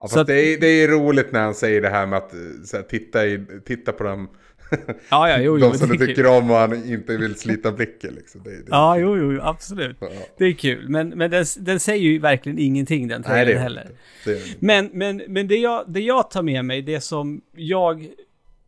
[0.00, 2.38] Ja, fast det, är, det är roligt när han säger det här med att eh,
[2.64, 4.28] så här, titta, i, titta på dem.
[5.08, 6.26] Ja, ja, jo, jo, de som det du tycker kul.
[6.26, 8.14] om och han inte vill slita blicken.
[8.14, 8.42] Liksom.
[8.44, 9.96] Det, det, Ja, jo, jo, absolut.
[10.00, 10.08] Ja.
[10.38, 10.88] Det är kul.
[10.88, 13.90] Men, men den, den säger ju verkligen ingenting den Nej, det trailern heller.
[14.24, 18.00] Det är, Men, men, men det, jag, det jag tar med mig, det som jag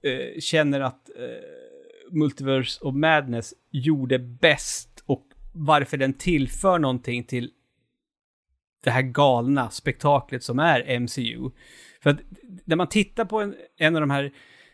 [0.03, 1.25] eh, känner att eh,
[2.11, 5.23] Multiverse of Madness gjorde bäst och
[5.53, 7.51] varför den tillför någonting till
[8.85, 11.51] det här galna spektaklet som är MCU.
[12.03, 12.17] För att
[12.65, 14.33] när man tittar på en, en av de här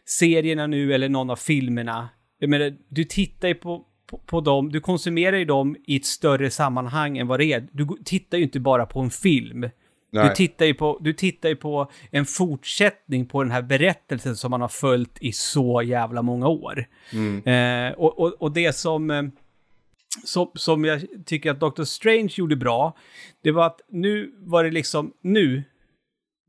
[0.08, 4.72] serierna nu eller någon av filmerna, jag menar, du tittar ju på, på, på dem,
[4.72, 7.68] du konsumerar ju dem i ett större sammanhang än vad det är.
[7.72, 9.68] Du tittar ju inte bara på en film.
[10.12, 14.50] Du tittar, ju på, du tittar ju på en fortsättning på den här berättelsen som
[14.50, 16.84] man har följt i så jävla många år.
[17.12, 17.42] Mm.
[17.46, 19.22] Eh, och, och, och det som, eh,
[20.24, 22.96] som, som jag tycker att Doctor Strange gjorde bra,
[23.42, 25.62] det var att nu var det liksom, nu,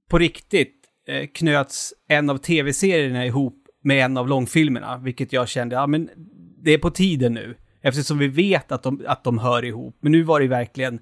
[0.09, 5.75] på riktigt, Eh, knöts en av tv-serierna ihop med en av långfilmerna, vilket jag kände,
[5.75, 6.09] ja men
[6.63, 7.57] det är på tiden nu.
[7.81, 9.97] Eftersom vi vet att de, att de hör ihop.
[10.01, 10.99] Men nu var det verkligen,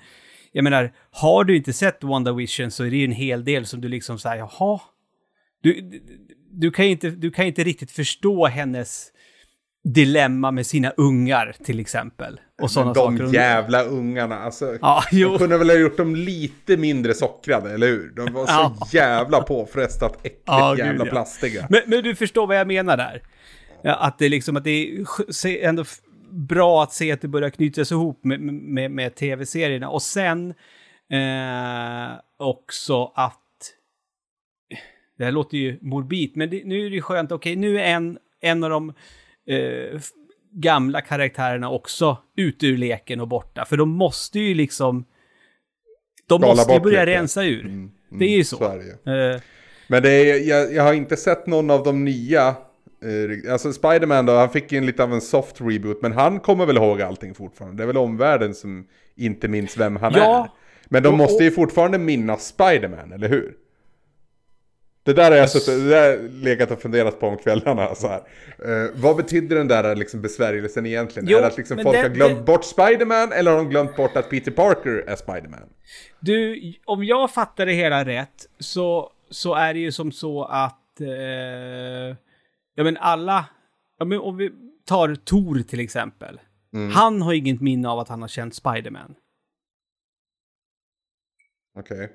[0.52, 3.82] jag menar, har du inte sett WandaVision så är det ju en hel del som
[3.82, 4.80] du liksom säger, jaha?
[5.62, 6.02] Du, du,
[6.52, 9.12] du, kan inte, du kan ju inte riktigt förstå hennes
[9.84, 12.40] dilemma med sina ungar till exempel.
[12.62, 13.34] Och sådana de saker.
[13.34, 14.78] jävla ungarna, alltså.
[14.82, 15.04] Ja.
[15.12, 18.14] De kunde väl ha gjort dem lite mindre sockrade, eller hur?
[18.16, 18.88] De var så Ja.
[18.94, 21.12] jävla påfrestat, äckligt Ja, gud, jävla ja.
[21.12, 21.68] plastiga.
[21.70, 23.22] Men, men du förstår vad jag menar där?
[23.84, 24.98] Att det liksom, att det
[25.46, 25.84] är ändå
[26.32, 29.90] bra att se att det börjar knytas ihop med, med, med tv-serierna.
[29.90, 30.54] Och sen
[31.12, 33.38] eh, också att...
[35.18, 37.84] Det här låter ju morbid, men det, nu är det ju skönt, okej, nu är
[37.94, 38.94] en, en av de
[39.48, 40.00] eh,
[40.54, 43.66] gamla karaktärerna också ute ur leken och borta.
[43.66, 45.06] För de måste ju liksom...
[46.28, 47.18] De Skala måste ju börja lite.
[47.18, 47.66] rensa ur.
[47.66, 48.82] Mm, Det är ju så.
[49.06, 49.14] ju.
[49.14, 49.42] Eh,
[49.88, 52.48] Men det är, jag, jag har inte sett någon av de nya.
[52.48, 56.02] Eh, alltså Spiderman då, han fick ju en lite av en soft reboot.
[56.02, 57.78] Men han kommer väl ihåg allting fortfarande.
[57.78, 60.44] Det är väl omvärlden som inte minns vem han Ja.
[60.44, 60.50] är.
[60.90, 63.54] Men de Och- måste ju fortfarande minnas Spiderman, eller hur?
[65.04, 67.96] Det där har jag suttit, det där legat och funderat på om kvällarna.
[67.96, 68.18] Så här.
[68.58, 71.28] Eh, vad betyder den där liksom, besvärjelsen egentligen?
[71.30, 73.70] Jo, är det att liksom folk det- har glömt det- bort Spiderman eller har de
[73.70, 75.70] glömt bort att Peter Parker är Spiderman?
[76.20, 81.02] Du, om jag fattar det hela rätt så, så är det ju som så att...
[81.02, 82.16] Eh,
[82.76, 83.46] ja men alla...
[84.00, 84.52] Ja men om vi
[84.86, 86.40] tar Tor till exempel.
[86.94, 89.16] Han har inget minne av att han har känt Spiderman.
[91.80, 92.12] Okej.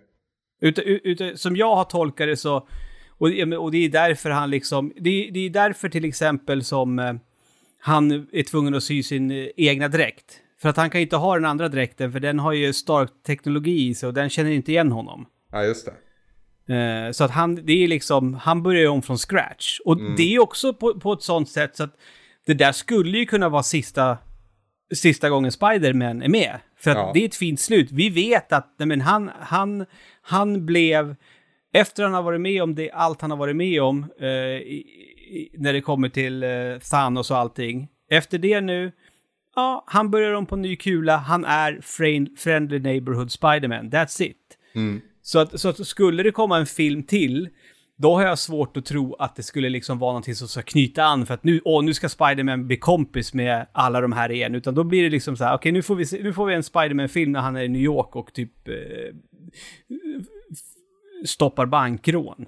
[0.61, 2.69] Utan, utan, som jag har tolkat det så...
[3.19, 3.29] Och,
[3.59, 4.93] och det är därför han liksom...
[4.97, 7.15] Det, det är därför till exempel som eh,
[7.81, 10.41] han är tvungen att sy sin eh, egna dräkt.
[10.61, 13.95] För att han kan inte ha den andra dräkten för den har ju Stark-teknologi i
[13.95, 15.27] sig och den känner inte igen honom.
[15.53, 15.93] Ja, just det.
[16.69, 19.79] Eh, så att han, det är liksom, han börjar om från scratch.
[19.85, 21.95] Och det är också på, på ett sånt sätt så att
[22.47, 24.19] det där skulle ju kunna vara sista,
[24.95, 26.59] sista gången Spider-Man är med.
[26.79, 27.11] För att Ja.
[27.15, 27.89] det är ett fint slut.
[27.93, 29.87] Vi vet att nej, men han, han,
[30.27, 31.17] han blev,
[31.73, 34.85] efter han har varit med om det, allt han har varit med om, eh, i,
[35.31, 36.49] i, när det kommer till eh,
[36.91, 37.89] Thanos och allting.
[38.11, 38.93] Efter det nu,
[39.57, 41.17] ja, han börjar om på ny kula.
[41.17, 43.91] Han är friend, Friendly Neighborhood Spider-Man.
[43.91, 44.59] That's it.
[45.23, 47.49] Så att, så att skulle det komma en film till,
[47.97, 51.05] då har jag svårt att tro att det skulle liksom vara någonting som ska knyta
[51.05, 54.55] an för att nu, åh, nu ska Spider-Man bli kompis med alla de här igen.
[54.55, 56.55] Utan då blir det liksom så här, okej, nu, får vi se, nu får vi
[56.55, 58.75] en Spider-Man-film när han är i New York och typ eh,
[61.25, 62.47] stoppar bankrån.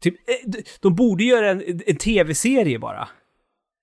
[0.00, 3.08] Typ, eh, de borde göra en, en tv-serie bara.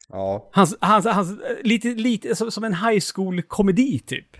[0.10, 0.49] Ja.
[0.51, 4.38] Hans, hans, hans, eh, lite, lite som, som en high school-komedi typ.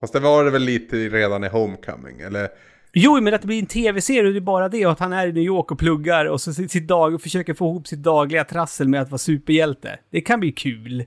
[0.00, 2.48] Fast det var det väl lite redan i Homecoming, eller?
[2.92, 5.26] Jo, men att det blir en tv-serie det är bara det och att han är
[5.26, 8.02] i New York och pluggar och så sitt, sitt dag och försöker få ihop sitt
[8.02, 9.98] dagliga trassel med att vara superhjälte.
[10.10, 11.04] Det kan bli kul.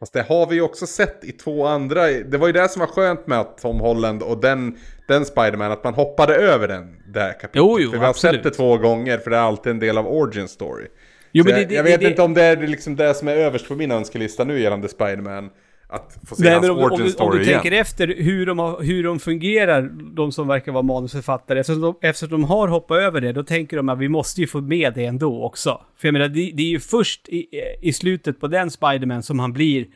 [0.00, 2.06] Fast det har vi ju också sett i två andra.
[2.06, 4.76] Det var ju det som var skönt med att Tom Holland och den,
[5.08, 7.50] den Spiderman, att man hoppade över den där kapitlet.
[7.54, 8.34] Jo, jo, för vi har absolut.
[8.36, 10.86] sett det två gånger, för det är alltid en del av origin story.
[11.32, 13.28] Jo, men det- jag, det- jag vet det- inte om det är liksom det som
[13.28, 15.50] är överst på min önskelista nu gällande Spiderman.
[15.90, 17.60] Att få se Nej, hans om, origin om, du, om story du igen.
[17.60, 19.82] tänker efter hur de, har, hur de fungerar,
[20.14, 23.76] de som verkar vara manusförfattare, eftersom de, eftersom de har hoppat över det, då tänker
[23.76, 25.80] de att vi måste ju få med det ändå också.
[25.96, 27.46] För jag menar, det, det är ju först i,
[27.82, 29.86] i slutet på den Spiderman som han blir,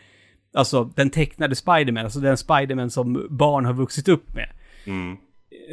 [0.55, 4.49] alltså den tecknade Spiderman, alltså den Spiderman som barn har vuxit upp med.
[4.87, 5.17] Mm.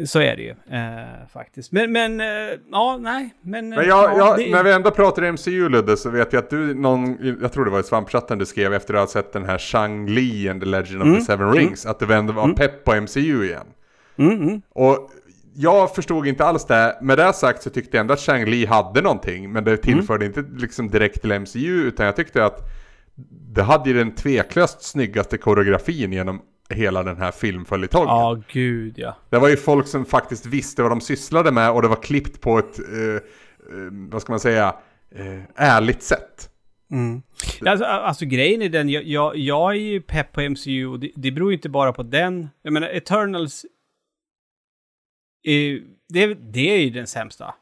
[0.06, 1.72] Så är det ju eh, faktiskt.
[1.72, 2.28] Men, men eh,
[2.72, 3.70] ja, nej, men...
[3.70, 6.50] Men jag, ja, jag, det- när vi ändå pratar MCU Ludde så vet jag att
[6.50, 9.46] du någon, jag tror det var i svampchatten du skrev efter att ha sett den
[9.46, 11.20] här Shang-Li and the Legend of Mm.
[11.20, 13.68] the Seven Rings, att du ändå var pepp på MCU igen.
[14.18, 14.62] Mm, mm.
[14.70, 15.10] Och
[15.56, 16.98] jag förstod inte alls det.
[17.02, 19.52] Med det sagt så tyckte jag ändå att Shang-Li hade någonting.
[19.52, 21.82] Men det tillförde inte liksom direkt till MCU.
[21.88, 22.60] Utan jag tyckte att
[23.32, 28.08] det hade ju den tveklöst snyggaste koreografin genom hela den här filmföljetongen.
[28.08, 29.16] Ja, gud ja.
[29.30, 32.42] Det var ju folk som faktiskt visste vad de sysslade med och det var klippt
[32.42, 33.22] på ett, eh, eh,
[33.92, 34.76] vad ska man säga,
[35.16, 36.50] eh, ärligt sätt.
[36.92, 37.22] Mm.
[37.66, 41.12] Alltså, alltså grejen är den, jag, jag, jag är ju pepp på MCU och det,
[41.16, 42.50] det beror ju inte bara på den.
[42.62, 43.66] Jag menar, Eternals,
[45.44, 47.56] är, det, det är ju den sämsta.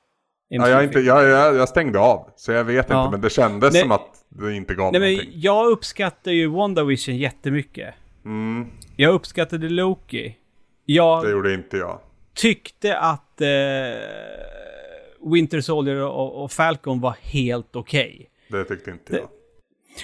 [0.49, 3.01] Ja, jag, inte, jag, jag, jag stängde av, så jag vet Ja.
[3.01, 3.81] inte, men det kändes Nej.
[3.81, 5.33] som att det inte gav Nej, men någonting.
[5.39, 7.95] jag uppskattar ju WandaVision jättemycket.
[8.25, 10.35] Mm, Jag uppskattade Loki.
[10.85, 11.99] Jag det gjorde inte jag.
[12.33, 13.47] tyckte att eh,
[15.31, 18.29] Winter Soldier och, och Falcon var helt okej.
[18.49, 19.29] Det tyckte inte jag.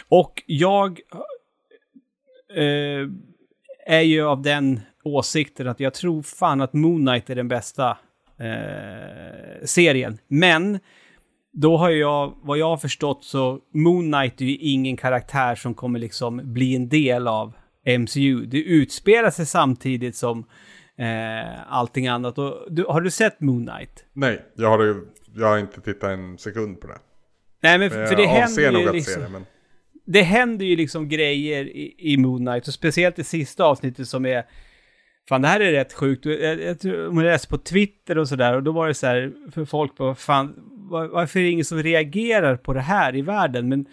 [0.09, 0.99] Och jag
[2.55, 3.07] eh,
[3.85, 7.97] är ju av den åsikten att jag tror fan att Moon Knight är den bästa
[8.39, 10.17] eh, serien.
[10.27, 10.79] Men
[11.51, 15.73] då har jag, vad jag har förstått så, Moon Knight är ju ingen karaktär som
[15.73, 17.53] kommer liksom bli en del av
[17.85, 18.45] MCU.
[18.45, 20.45] Det utspelar sig samtidigt som
[20.97, 22.37] eh, allting annat.
[22.37, 24.05] Och, du, har du sett Moon Knight?
[24.13, 25.03] Nej, jag har,
[25.35, 26.97] jag har inte tittat en sekund på det.
[27.63, 29.13] Nej, men Men för det händer nog ju att liksom...
[29.13, 29.45] se det, men...
[30.05, 34.25] det händer ju liksom grejer i, i Moon Knight, och speciellt det sista avsnittet som
[34.25, 34.43] är...
[35.29, 36.25] Fan, det här är rätt sjukt.
[36.25, 39.65] Jag, jag, jag läste på Twitter och sådär, och då var det så här, för
[39.65, 40.53] folk bara, fan,
[40.89, 43.69] var, varför är det ingen som reagerar på det här i världen?
[43.69, 43.85] Men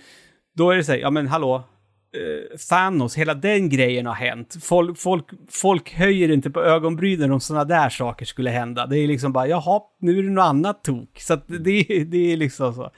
[0.55, 1.65] då är det så här, ja men hallå,
[2.13, 4.57] eh, Thanos, hela den grejen har hänt.
[4.63, 8.87] Folk, folk, folk höjer inte på ögonbrynen om sådana där saker skulle hända.
[8.87, 11.21] Det är liksom bara, jaha, nu är det något annat tok.
[11.21, 12.91] Så att det, det är liksom så.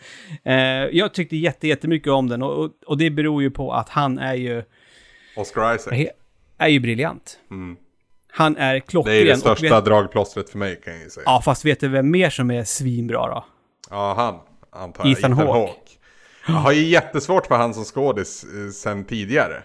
[0.45, 0.55] Eh,
[0.93, 4.35] jag tyckte jätte, jättemycket om den och, och, det beror ju på att han är
[4.35, 4.63] ju,
[5.37, 6.07] Oscar Isaac.
[6.59, 7.39] är ju briljant.
[7.51, 7.77] Mm.
[8.29, 9.15] Han är klockren.
[9.15, 11.25] Det är det största vet, dragplåstret för mig kan jag ju säga.
[11.27, 13.45] Ja, fast vet du vem mer som är svinbra då?
[13.91, 14.39] Ja, han
[14.83, 15.19] antar jag.
[15.19, 15.73] Ethan Hawke.
[16.47, 19.63] Jag har ju jättesvårt för han som skådis eh, sen tidigare.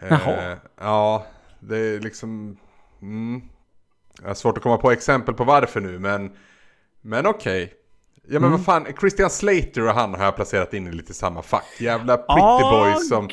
[0.00, 0.56] Eh, Jaha.
[0.80, 1.26] ja,
[1.60, 2.56] det är liksom...
[3.02, 3.42] Mm.
[4.22, 6.30] Jag har svårt att komma på exempel på varför nu, men...
[7.02, 7.72] Men okej.
[8.30, 8.50] Ja men Mm.
[8.52, 11.64] vad fan, Christian Slater och han har jag placerat in i lite samma fack.
[11.80, 13.28] Jävla pretty Ah, boys som...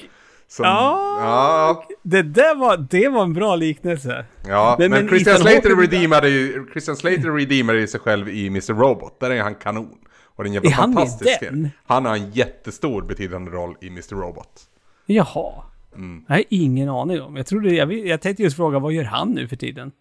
[0.47, 1.19] som Ah.
[1.19, 4.25] ja, Det där var, det var en bra liknelse.
[4.47, 8.47] ja, men, Men- men Christian Slater redeemade ju, Christian Slater redeemade ju sig själv i
[8.47, 8.73] Mr.
[8.73, 9.19] Robot.
[9.19, 9.97] Där är han kanon.
[10.35, 11.49] Och den jävla Är han med fantastisk den?
[11.53, 11.69] serie.
[11.85, 14.15] Han har en jättestor betydande roll i Mr.
[14.15, 14.61] Robot.
[15.05, 15.51] Jaha.
[15.95, 16.23] Mm.
[16.27, 17.35] Jag har ingen aning om.
[17.35, 19.91] Jag trodde, jag, jag tänkte just fråga, vad gör han nu för tiden?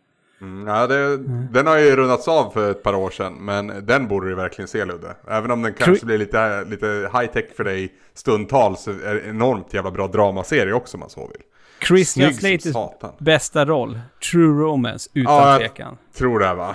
[0.41, 1.17] Mm, ja, det,
[1.53, 4.69] Den har ju rundats av för ett par år sedan, men den borde du verkligen
[4.69, 5.17] se Ludde.
[5.29, 6.87] Även om den kanske Tror- blir lite, lite
[7.19, 11.11] high tech för dig stundtals, så är det enormt jävla bra dramaserie också om man
[11.11, 11.41] så vill.
[11.89, 12.75] Christian Slaters
[13.19, 13.99] bästa roll,
[14.31, 15.97] True Romance, utan Ja, jag- tvekan.
[16.15, 16.75] Tror det va?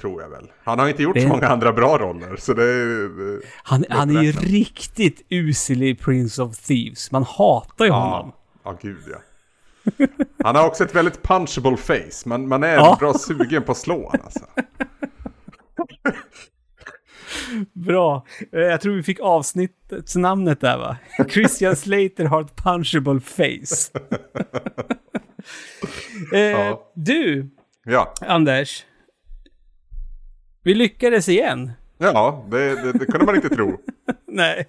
[0.00, 0.50] Tror jag väl.
[0.64, 3.40] Han har inte gjort Det- så många andra bra roller, så det är...
[3.62, 7.10] Han, han är ju riktigt usel i Prince of Thieves.
[7.10, 8.32] Man hatar ju honom.
[8.64, 9.18] Ja, ja gud ja.
[10.44, 12.28] Han har också ett väldigt punchable face.
[12.28, 12.96] Man, man är Ja.
[13.00, 14.40] bra sugen på att slå honom alltså.
[17.72, 18.26] Bra.
[18.52, 20.96] Eh, Jag tror vi fick avsnittets namnet där va?
[21.30, 23.90] Christian Slater har ett punchable face.
[26.32, 26.92] eh, Ja.
[26.94, 27.50] Du,
[27.84, 28.84] Ja, Anders.
[30.62, 31.72] Vi lyckades igen.
[31.98, 33.78] ja det, det, det kunde man inte tro.
[34.26, 34.66] Nej,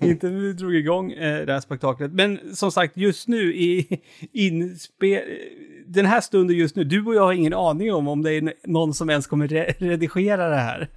[0.00, 2.12] inte när vi drog igång eh, det här spektaklet.
[2.12, 4.00] Men som sagt, just nu i
[4.32, 5.22] inspel...
[5.86, 8.52] Den här stunden just nu, du och jag har ingen aning om om det är
[8.66, 10.88] någon som ens kommer re redigera det här.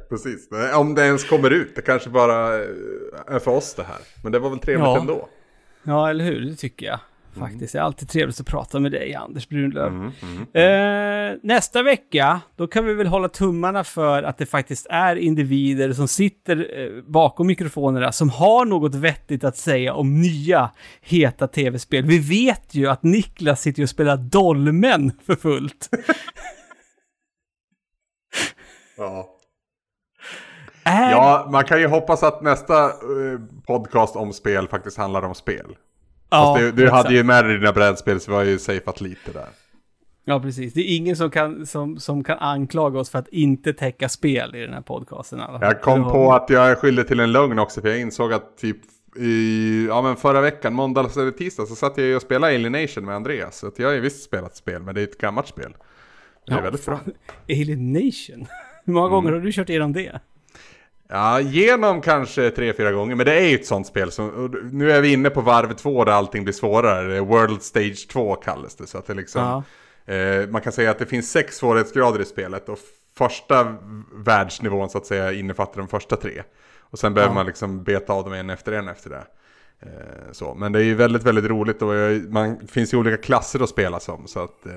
[0.08, 1.76] Precis, om det ens kommer ut.
[1.76, 2.66] Det kanske bara eh,
[3.26, 3.98] är för oss det här.
[4.22, 5.00] Men det var väl trevligt Ja.
[5.00, 5.28] ändå.
[5.82, 6.40] Ja, eller hur?
[6.40, 7.00] Det tycker jag.
[7.38, 7.72] Faktiskt.
[7.72, 9.86] Det är alltid trevligt att prata med dig, Anders Brunlöv.
[9.86, 11.32] Mm, mm.
[11.32, 15.92] Eh, nästa vecka, då kan vi väl hålla tummarna för att det faktiskt är individer
[15.92, 20.70] som sitter eh, bakom mikrofonerna som har något vettigt att säga om nya
[21.00, 22.04] heta tv-spel.
[22.04, 25.88] Vi vet ju att Niklas sitter och spelar Dolmen för fullt.
[28.96, 29.36] Ja.
[30.84, 31.10] Är...
[31.10, 35.76] ja, man kan ju hoppas att nästa eh, podcast om spel faktiskt handlar om spel.
[36.30, 39.32] Ja, Fast du, du hade ju med dig dina brädspel så var ju safeat lite
[39.32, 39.46] där.
[40.24, 40.72] Ja, precis.
[40.74, 44.54] Det är ingen som kan, som, som kan anklaga oss för att inte täcka spel
[44.56, 45.40] i den här podcasten.
[45.40, 45.58] alla.
[45.66, 46.30] Jag kom har på vi.
[46.30, 48.76] att jag är skyldig till en lögn också för jag insåg att typ
[49.16, 53.04] i, ja men förra veckan, måndag eller tisdag så satt jag ju och spelade Alienation
[53.04, 53.58] med Andreas.
[53.58, 55.72] Så jag har ju visst spelat spel, men det är ett gammalt spel.
[56.46, 56.96] Det är Ja, väldigt bra.
[56.96, 57.12] fan.
[57.48, 58.46] Alien Nation.
[58.84, 60.20] Hur många gånger har du kört igenom det?
[61.12, 63.14] Ja, genom kanske tre, fyra gånger.
[63.16, 64.10] Men det är ju ett sånt spel.
[64.10, 67.20] Som, nu är vi inne på varv två där allting blir svårare.
[67.20, 68.86] World Stage 2 kallas det.
[68.86, 69.42] Så att det liksom...
[70.06, 70.14] Ja.
[70.14, 72.78] Eh, man kan säga att det finns sex svårighetsgrader i spelet och
[73.16, 73.76] första
[74.14, 76.42] världsnivån så att säga innefattar de första tre.
[76.78, 77.34] Och sen behöver Ja.
[77.34, 79.24] man liksom beta av dem en efter en efter det.
[79.82, 80.54] Eh, så.
[80.54, 81.88] Men det är ju väldigt, väldigt roligt och
[82.28, 84.26] man det finns ju olika klasser att spela som.
[84.26, 84.72] Så att eh,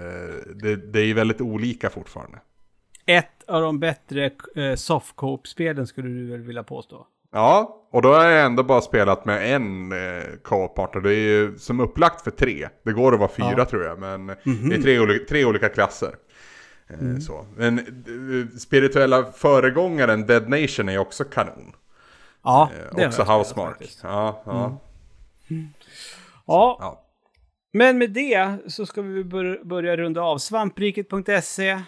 [0.56, 2.38] det, det är ju väldigt olika fortfarande.
[3.06, 7.08] Ett av de bättre eh, softcope-spelen skulle du väl vilja påstå?
[7.32, 11.02] Ja, och då har jag ändå bara spelat med en eh, co-op-partner.
[11.02, 12.68] Det är ju som upplagt för tre.
[12.84, 13.66] Det går att vara fyra Ja.
[13.66, 16.16] tror jag, men det är tre, olika, tre olika klasser.
[16.90, 17.46] Eh, så.
[17.56, 21.76] Men eh, spirituella föregångaren Dead Nation är också kanon.
[22.44, 23.78] Ja, Eh, det också Housemark.
[24.04, 24.80] Ja, ja.
[26.46, 27.04] Ja, ja.
[27.74, 30.38] men med det så ska vi bör- börja runda av.
[30.38, 31.82] Svampriket.se,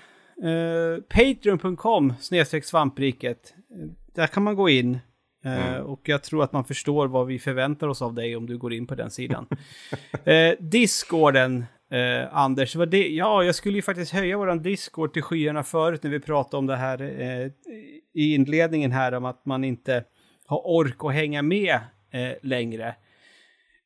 [0.44, 3.54] eh, patreon.com snedstreck svampriket.
[4.16, 5.00] Där kan man gå in.
[5.46, 5.86] Eh, Mm.
[5.86, 8.74] Och jag tror att man förstår vad vi förväntar oss av dig om du går
[8.74, 9.48] in på den sidan.
[10.26, 15.22] eh, Discorden, eh, Anders, vad det, ja, jag skulle ju faktiskt höja våran Discord till
[15.22, 17.52] skyarna förut när vi pratade om det här eh,
[18.14, 20.04] i inledningen här om att man inte
[20.46, 21.80] har ork att hänga med
[22.42, 22.96] längre.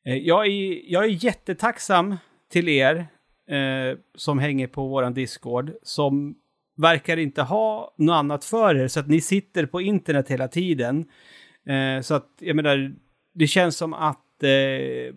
[0.02, 2.16] Jag är, jag är jättetacksam
[2.50, 3.06] till er
[3.50, 6.34] eh, som hänger på våran Discord, som
[6.80, 11.04] verkar inte ha något annat för er, så att ni sitter på internet hela tiden.
[11.66, 12.92] Eh, så att, jag menar,
[13.34, 15.14] det känns som att eh,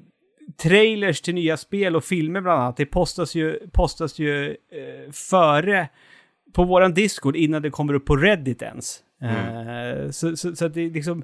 [0.57, 5.89] trailers till nya spel och filmer bland annat, det postas ju, postas ju eh, före
[6.53, 8.99] på våran Discord innan det kommer upp på Reddit ens.
[9.21, 11.23] Eh, så, så, så att det liksom...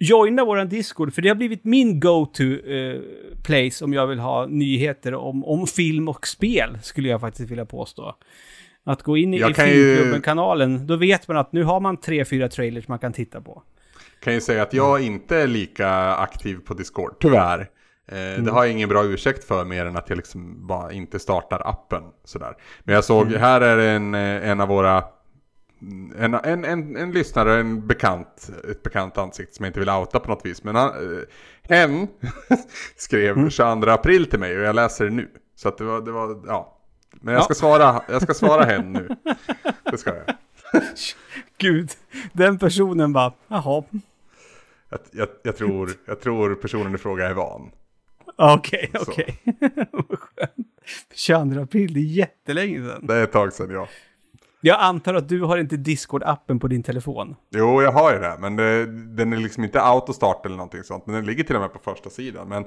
[0.00, 3.00] Joina våran Discord, för det har blivit min go-to eh,
[3.44, 7.66] place om jag vill ha nyheter om, om film och spel, skulle jag faktiskt vilja
[7.66, 8.16] påstå.
[8.88, 11.96] Att gå in i, i kan ju- Filmklubben-kanalen, då vet man att nu har man
[11.96, 13.62] tre, fyra trailers man kan titta på.
[14.20, 17.60] Kan ju säga att jag inte är lika aktiv på Discord, tyvärr.
[18.12, 21.18] Eh, Det har jag ingen bra ursäkt för mer än att jag liksom bara inte
[21.18, 22.54] startar appen sådär.
[22.84, 25.04] Men jag såg, här är en, eh, en av våra
[26.18, 30.20] en, en, en, en lyssnare, en bekant, ett bekant ansikte som jag inte vill outa
[30.20, 30.64] på något vis.
[30.64, 31.22] Men han, eh,
[31.62, 32.08] hen
[32.96, 35.28] skrev 22 april till mig och jag läser det nu.
[35.56, 36.74] Så att det var, det var ja.
[37.20, 37.44] Men jag Ja.
[37.44, 39.08] ska svara, jag ska svara hen nu.
[39.90, 40.24] Det ska jag.
[41.58, 41.90] Gud,
[42.32, 43.82] den personen bara, jaha,
[44.90, 47.70] Jag, jag, jag, tror, jag tror personen i fråga är van.
[48.36, 49.38] okej, okej.
[49.92, 50.66] Vad skönt.
[51.14, 53.06] 22 april, det är jättelänge sedan.
[53.06, 53.88] Det är ett tag sedan ja.
[54.60, 57.36] Jag antar att du har inte Discord-appen på din telefon.
[57.50, 58.36] Jo, jag har ju det.
[58.40, 61.06] Men det, den är liksom inte autostart eller någonting sånt.
[61.06, 62.48] Men den ligger till och med på första sidan.
[62.48, 62.64] Men...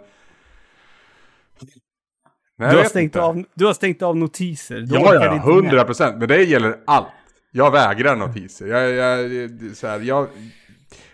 [2.62, 3.22] Nej, Du har, stängt inte.
[3.22, 4.80] av, du har stängt av notiser.
[4.80, 6.18] Du Ja, ja, hundra procent.
[6.18, 7.08] Men det gäller allt.
[7.52, 8.68] Jag vägrar notiser.
[8.68, 10.28] Jag, jag, så här, jag,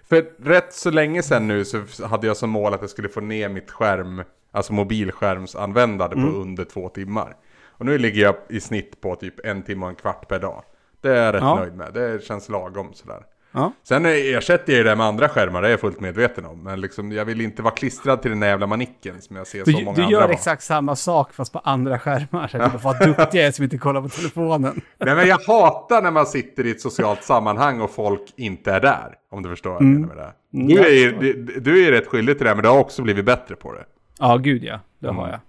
[0.10, 3.22] för rätt så länge sedan nu så hade jag som mål att jag skulle få
[3.22, 6.32] ner mitt skärm, alltså mobilskärmsanvändande Mm.
[6.32, 7.36] på under två timmar.
[7.66, 10.64] Och nu ligger jag i snitt på typ en timme och en kvart per dag.
[11.02, 11.56] Det är jag rätt Ja.
[11.56, 11.94] nöjd med.
[11.94, 13.22] Det känns lagom sådär.
[13.58, 13.72] Ja.
[13.84, 16.64] Sen ersätter jag det med andra skärmar, det är jag fullt medveten om.
[16.64, 19.64] Men liksom, jag vill inte vara klistrad till den där jävla manicken som jag ser
[19.64, 20.32] så Du, många du andra gör vara.
[20.32, 22.48] exakt samma sak fast på andra skärmar.
[22.48, 24.82] Så du bara, vad duktig jag är som inte kollar på telefonen.
[24.98, 28.80] Nej men jag hatar när man sitter i ett socialt sammanhang och folk inte är
[28.82, 29.14] där.
[29.32, 30.34] Om du förstår vad jag menar med det.
[30.58, 31.22] Mm, Du är, ju- förstår.
[31.22, 33.74] du, du är ju rätt skyldig till det, men du har också blivit bättre på
[33.74, 33.86] det.
[34.20, 34.80] Ja, gud ja.
[35.00, 35.18] Det Mm.
[35.20, 35.40] har jag.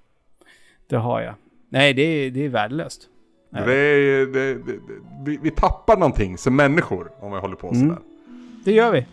[0.90, 1.34] Det har jag.
[1.70, 3.02] Nej, det är, det är värdelöst.
[3.50, 3.62] Nej.
[3.66, 4.78] Det är, det, det,
[5.24, 7.80] vi, vi tappar någonting som människor om vi håller på Mm.
[7.88, 8.02] sådär.
[8.64, 9.06] Det gör vi.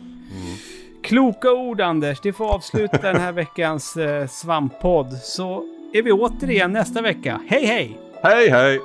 [1.04, 2.20] Kloka ord Anders.
[2.22, 5.14] Det får avsluta den här veckans eh, svamppodd.
[5.14, 5.64] Så
[5.94, 7.42] är vi återigen nästa vecka.
[7.48, 8.00] Hej hej!
[8.24, 8.80] Hej hej!